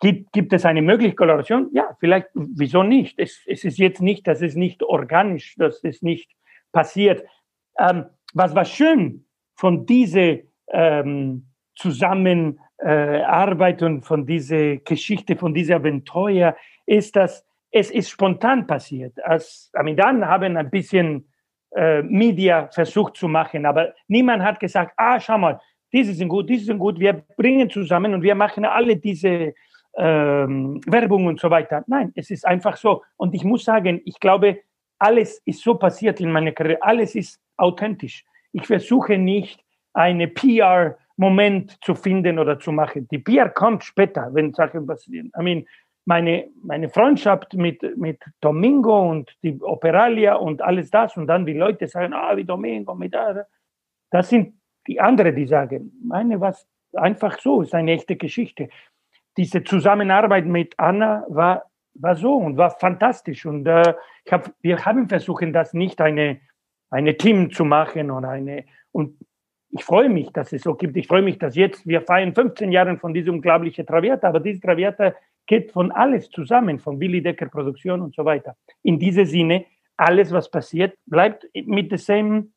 [0.00, 1.70] gibt, gibt es eine mögliche Koloration?
[1.72, 3.18] Ja, vielleicht, wieso nicht?
[3.18, 6.30] Es, es ist jetzt nicht, das ist nicht organisch, das ist nicht
[6.70, 7.24] passiert.
[7.76, 9.26] Ähm, was war schön
[9.56, 10.36] von dieser
[10.68, 16.56] ähm, Zusammenarbeit äh, und von dieser Geschichte, von dieser Abenteuer,
[16.86, 19.22] ist, dass es ist spontan passiert.
[19.24, 21.26] Als Amidan haben ein bisschen
[21.74, 25.60] äh, Media versucht zu machen, aber niemand hat gesagt, ah, schau mal,
[25.92, 29.54] diese sind gut, diese sind gut, wir bringen zusammen und wir machen alle diese
[29.96, 31.84] ähm, Werbung und so weiter.
[31.86, 33.02] Nein, es ist einfach so.
[33.16, 34.60] Und ich muss sagen, ich glaube,
[34.98, 38.24] alles ist so passiert in meiner Karriere, alles ist authentisch.
[38.52, 39.62] Ich versuche nicht,
[39.94, 40.28] eine
[41.16, 43.08] PR-Moment zu finden oder zu machen.
[43.10, 45.30] Die PR kommt später, wenn Sachen passieren.
[45.38, 45.64] I mean,
[46.04, 51.52] meine, meine Freundschaft mit, mit Domingo und die Operalia und alles das und dann die
[51.52, 53.46] Leute sagen, ah, wie Domingo, mit da.
[54.10, 54.54] Das sind
[54.86, 58.68] die anderen, die sagen, meine was einfach so, ist eine echte Geschichte.
[59.36, 63.46] Diese Zusammenarbeit mit Anna war, war so und war fantastisch.
[63.46, 63.94] Und äh,
[64.30, 66.40] hab, wir haben versucht, das nicht eine,
[66.90, 69.16] eine Team zu machen oder eine, und
[69.72, 70.96] ich freue mich, dass es so gibt.
[70.98, 74.60] Ich freue mich, dass jetzt, wir feiern 15 Jahre von diesem unglaublichen Traviata, aber diese
[74.60, 75.14] Traviata
[75.46, 78.54] geht von alles zusammen, von Willy Decker Produktion und so weiter.
[78.82, 79.64] In diesem Sinne,
[79.96, 82.52] alles, was passiert, bleibt mit derselben,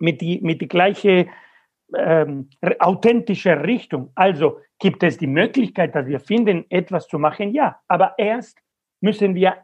[0.00, 1.28] mit die, mit die gleiche
[1.96, 4.10] ähm, authentische Richtung.
[4.16, 7.54] Also gibt es die Möglichkeit, dass wir finden, etwas zu machen?
[7.54, 8.58] Ja, aber erst
[9.00, 9.56] müssen wir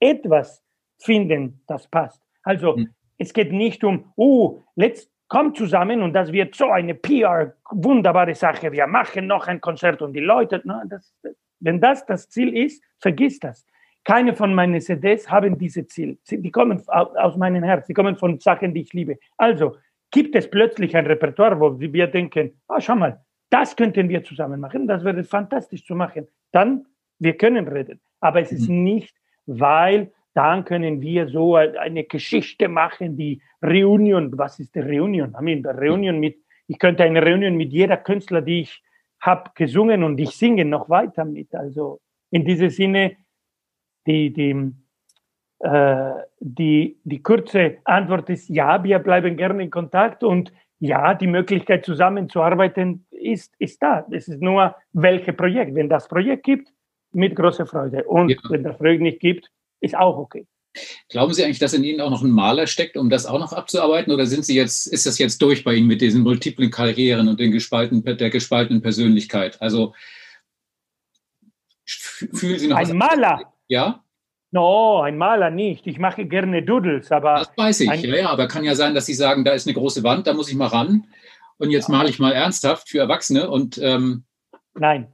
[0.00, 0.64] etwas
[0.98, 2.22] finden, das passt.
[2.42, 2.94] Also mhm.
[3.18, 8.34] es geht nicht um, oh, let's kommt zusammen und das wird so eine PR, wunderbare
[8.34, 8.70] Sache.
[8.72, 11.14] Wir machen noch ein Konzert und die Leute, no, das,
[11.60, 13.64] wenn das das Ziel ist, vergiss das.
[14.04, 16.18] Keine von meinen CDs haben diese Ziel.
[16.28, 19.18] Die kommen aus meinem Herz, die kommen von Sachen, die ich liebe.
[19.36, 19.76] Also
[20.10, 24.58] gibt es plötzlich ein Repertoire, wo wir denken, ah, schau mal, das könnten wir zusammen
[24.58, 26.26] machen, das wäre fantastisch zu machen.
[26.50, 26.86] Dann,
[27.20, 28.00] wir können reden.
[28.20, 28.82] Aber es ist mhm.
[28.82, 29.14] nicht,
[29.46, 34.36] weil dann können wir so eine Geschichte machen, die Reunion.
[34.38, 35.34] Was ist die Reunion?
[35.38, 38.82] I mean, Reunion mit, ich könnte eine Reunion mit jeder Künstler, die ich
[39.20, 41.54] habe gesungen und ich singe noch weiter mit.
[41.54, 42.00] Also
[42.30, 43.16] in diesem Sinne,
[44.06, 44.72] die, die,
[45.58, 51.26] äh, die, die kurze Antwort ist ja, wir bleiben gerne in Kontakt und ja, die
[51.26, 54.06] Möglichkeit zusammenzuarbeiten ist, ist da.
[54.10, 55.74] Es ist nur, welches Projekt.
[55.74, 56.72] Wenn das Projekt gibt,
[57.12, 58.04] mit großer Freude.
[58.04, 58.38] Und ja.
[58.48, 59.50] wenn das Projekt nicht gibt,
[59.80, 60.46] ist auch okay.
[61.08, 63.52] Glauben Sie eigentlich, dass in Ihnen auch noch ein Maler steckt, um das auch noch
[63.52, 64.12] abzuarbeiten?
[64.12, 67.40] Oder sind Sie jetzt, ist das jetzt durch bei Ihnen mit diesen multiplen Karrieren und
[67.40, 69.60] den gespalten, der gespaltenen Persönlichkeit?
[69.60, 69.94] Also
[71.84, 73.52] fühlen Sie noch Ein Maler?
[73.66, 74.04] Ja?
[74.52, 75.86] No, ein Maler nicht.
[75.86, 77.38] Ich mache gerne Doodles, aber.
[77.38, 79.74] Das weiß ich, ja, ja, aber kann ja sein, dass Sie sagen, da ist eine
[79.74, 81.06] große Wand, da muss ich mal ran.
[81.58, 83.78] Und jetzt male ich mal ernsthaft für Erwachsene und.
[83.78, 84.24] Ähm
[84.74, 85.12] Nein,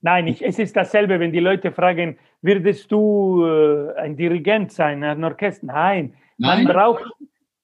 [0.00, 5.02] nein, ich, es ist dasselbe, wenn die Leute fragen, würdest du äh, ein Dirigent sein,
[5.02, 5.66] ein Orchester?
[5.66, 7.04] Nein, Nein, man braucht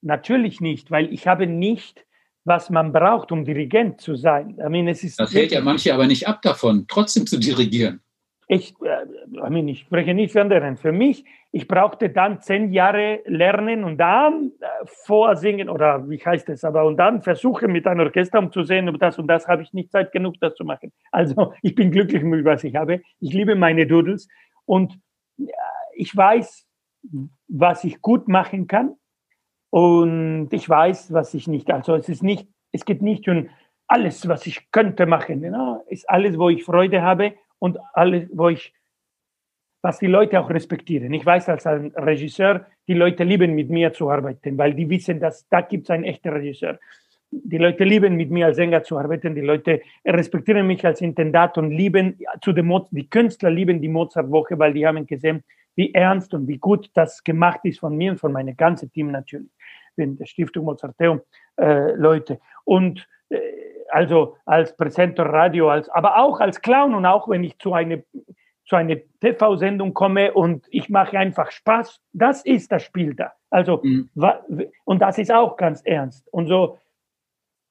[0.03, 2.05] natürlich nicht, weil ich habe nicht,
[2.45, 4.59] was man braucht, um Dirigent zu sein.
[4.59, 8.01] I mean, es ist das hält ja manche aber nicht ab davon, trotzdem zu dirigieren.
[8.49, 10.77] Ich, äh, I mean, ich spreche nicht für anderen.
[10.77, 11.25] Für mich,
[11.57, 16.85] ich brauchte dann zehn Jahre lernen und dann äh, vorsingen oder wie heißt es, aber
[16.85, 19.93] und dann versuchen mit einem Orchester um zu ob das und das habe ich nicht
[19.93, 20.93] Zeit genug, das zu machen.
[21.13, 23.03] Also ich bin glücklich mit was ich habe.
[23.21, 24.27] Ich liebe meine Doodles
[24.67, 24.99] und
[25.95, 26.67] ich weiß,
[27.47, 28.97] was ich gut machen kann
[29.71, 31.71] und ich weiß, was ich nicht.
[31.71, 33.49] Also es ist nicht, es geht nicht um
[33.87, 35.43] alles, was ich könnte machen.
[35.43, 35.85] Genau.
[35.87, 38.75] Ist alles, wo ich Freude habe und alles, wo ich,
[39.85, 41.13] was die Leute auch respektieren.
[41.13, 45.21] Ich weiß als ein Regisseur, die Leute lieben mit mir zu arbeiten, weil die wissen,
[45.21, 46.79] dass da gibt es einen echten Regisseur
[47.43, 49.35] die Leute lieben, mit mir als Sänger zu arbeiten.
[49.35, 53.89] Die Leute respektieren mich als Intendat und lieben zu dem Mozart, die Künstler lieben die
[53.89, 55.43] Mozart-Woche, weil die haben gesehen,
[55.75, 59.11] wie ernst und wie gut das gemacht ist von mir und von meinem ganzen Team
[59.11, 59.51] natürlich,
[59.97, 61.23] in der Stiftung Mozarteum
[61.57, 62.39] äh, Leute.
[62.65, 63.39] Und äh,
[63.91, 67.99] also als Präsenter Radio, als, aber auch als Clown und auch wenn ich zu einer
[68.67, 73.33] zu einer TV-Sendung komme und ich mache einfach Spaß, das ist das Spiel da.
[73.51, 74.09] Also, mhm.
[74.85, 76.27] und das ist auch ganz ernst.
[76.33, 76.79] Und so,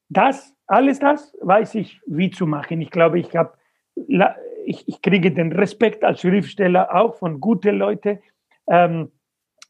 [0.10, 2.82] das, alles das weiß ich, wie zu machen.
[2.82, 3.54] Ich glaube, ich habe,
[4.66, 8.20] ich, ich kriege den Respekt als Schriftsteller auch von guten Leuten.
[8.68, 9.12] Ähm,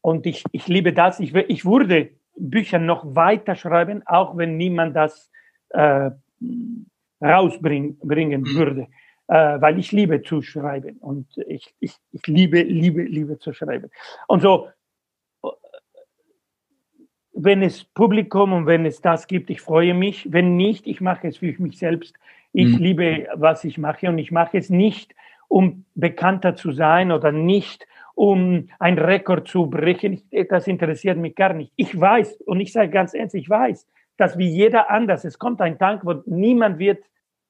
[0.02, 1.18] und ich, ich liebe das.
[1.20, 5.30] Ich, ich würde Bücher noch weiter schreiben, auch wenn niemand das
[5.70, 6.10] äh,
[7.22, 8.54] rausbringen mhm.
[8.54, 8.88] würde.
[9.26, 13.90] Äh, weil ich liebe zu schreiben und ich, ich, ich liebe, liebe, liebe zu schreiben.
[14.28, 14.68] Und so,
[17.32, 20.32] wenn es Publikum und wenn es das gibt, ich freue mich.
[20.32, 22.14] Wenn nicht, ich mache es für mich selbst.
[22.52, 22.84] Ich mhm.
[22.84, 25.14] liebe, was ich mache und ich mache es nicht,
[25.48, 30.22] um bekannter zu sein oder nicht, um ein Rekord zu brechen.
[30.48, 31.72] Das interessiert mich gar nicht.
[31.76, 35.60] Ich weiß, und ich sage ganz ernst, ich weiß, dass wie jeder anders, es kommt
[35.60, 37.02] ein Tag, wo niemand wird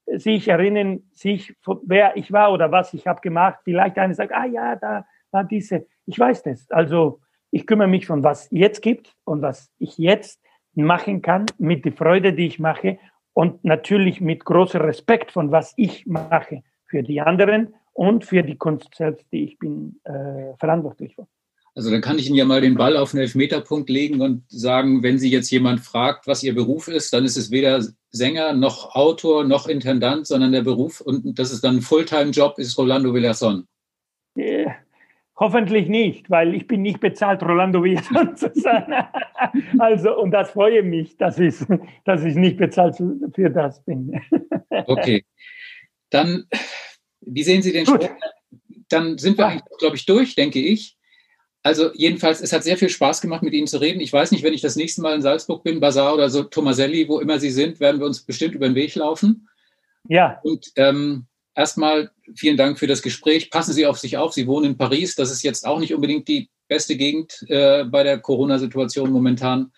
[0.07, 3.61] sich erinnern, sich, wer ich war oder was ich habe gemacht.
[3.65, 5.87] Vielleicht einer sagt, ah ja, da war diese.
[6.07, 6.71] Ich weiß das.
[6.71, 10.43] Also ich kümmere mich von was jetzt gibt und was ich jetzt
[10.75, 12.99] machen kann mit der Freude, die ich mache
[13.33, 18.57] und natürlich mit großem Respekt von was ich mache für die anderen und für die
[18.57, 21.27] Kunst selbst, die ich bin äh, verantwortlich für.
[21.77, 25.03] Also dann kann ich Ihnen ja mal den Ball auf den Elfmeterpunkt legen und sagen,
[25.03, 28.95] wenn Sie jetzt jemand fragt, was Ihr Beruf ist, dann ist es weder Sänger noch
[28.95, 33.67] Autor noch Intendant, sondern der Beruf und das ist dann ein Fulltime-Job, ist Rolando Villason.
[34.37, 34.67] Äh,
[35.37, 38.85] hoffentlich nicht, weil ich bin nicht bezahlt, Rolando Villason zu sein.
[39.81, 41.57] also, und das freue mich, dass ich,
[42.05, 42.97] dass ich nicht bezahlt
[43.35, 44.21] für das bin.
[44.87, 45.25] okay.
[46.11, 46.45] Dann,
[47.21, 48.11] wie sehen Sie den Sport?
[48.89, 50.97] Dann sind wir eigentlich, glaube ich, durch, denke ich.
[51.65, 54.01] Also jedenfalls, es hat sehr viel Spaß gemacht, mit Ihnen zu reden.
[54.01, 57.09] Ich weiß nicht, wenn ich das nächste Mal in Salzburg bin, Bazar oder so, Tomaselli,
[57.09, 59.49] wo immer Sie sind, werden wir uns bestimmt über den Weg laufen.
[60.07, 60.39] Ja.
[60.43, 63.51] Und ähm, erstmal vielen Dank für das Gespräch.
[63.51, 64.35] Passen Sie auf sich auf.
[64.35, 65.15] Sie wohnen in Paris.
[65.15, 69.73] Das ist jetzt auch nicht unbedingt die beste Gegend äh, bei der Corona-Situation momentan.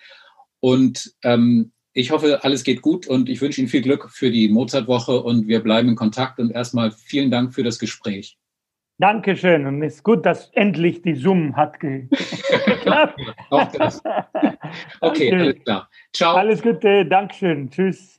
[0.59, 4.49] Und ähm, ich hoffe, alles geht gut und ich wünsche Ihnen viel Glück für die
[4.49, 6.41] Mozart-Woche und wir bleiben in Kontakt.
[6.41, 8.37] Und erstmal vielen Dank für das Gespräch.
[8.99, 9.67] Dankeschön.
[9.67, 13.21] Und es ist gut, dass endlich die Zoom hat geklappt.
[15.01, 15.89] Okay, alles klar.
[16.13, 16.37] Ciao.
[16.37, 17.05] Alles Gute.
[17.05, 17.71] Dankeschön.
[17.71, 18.19] Tschüss.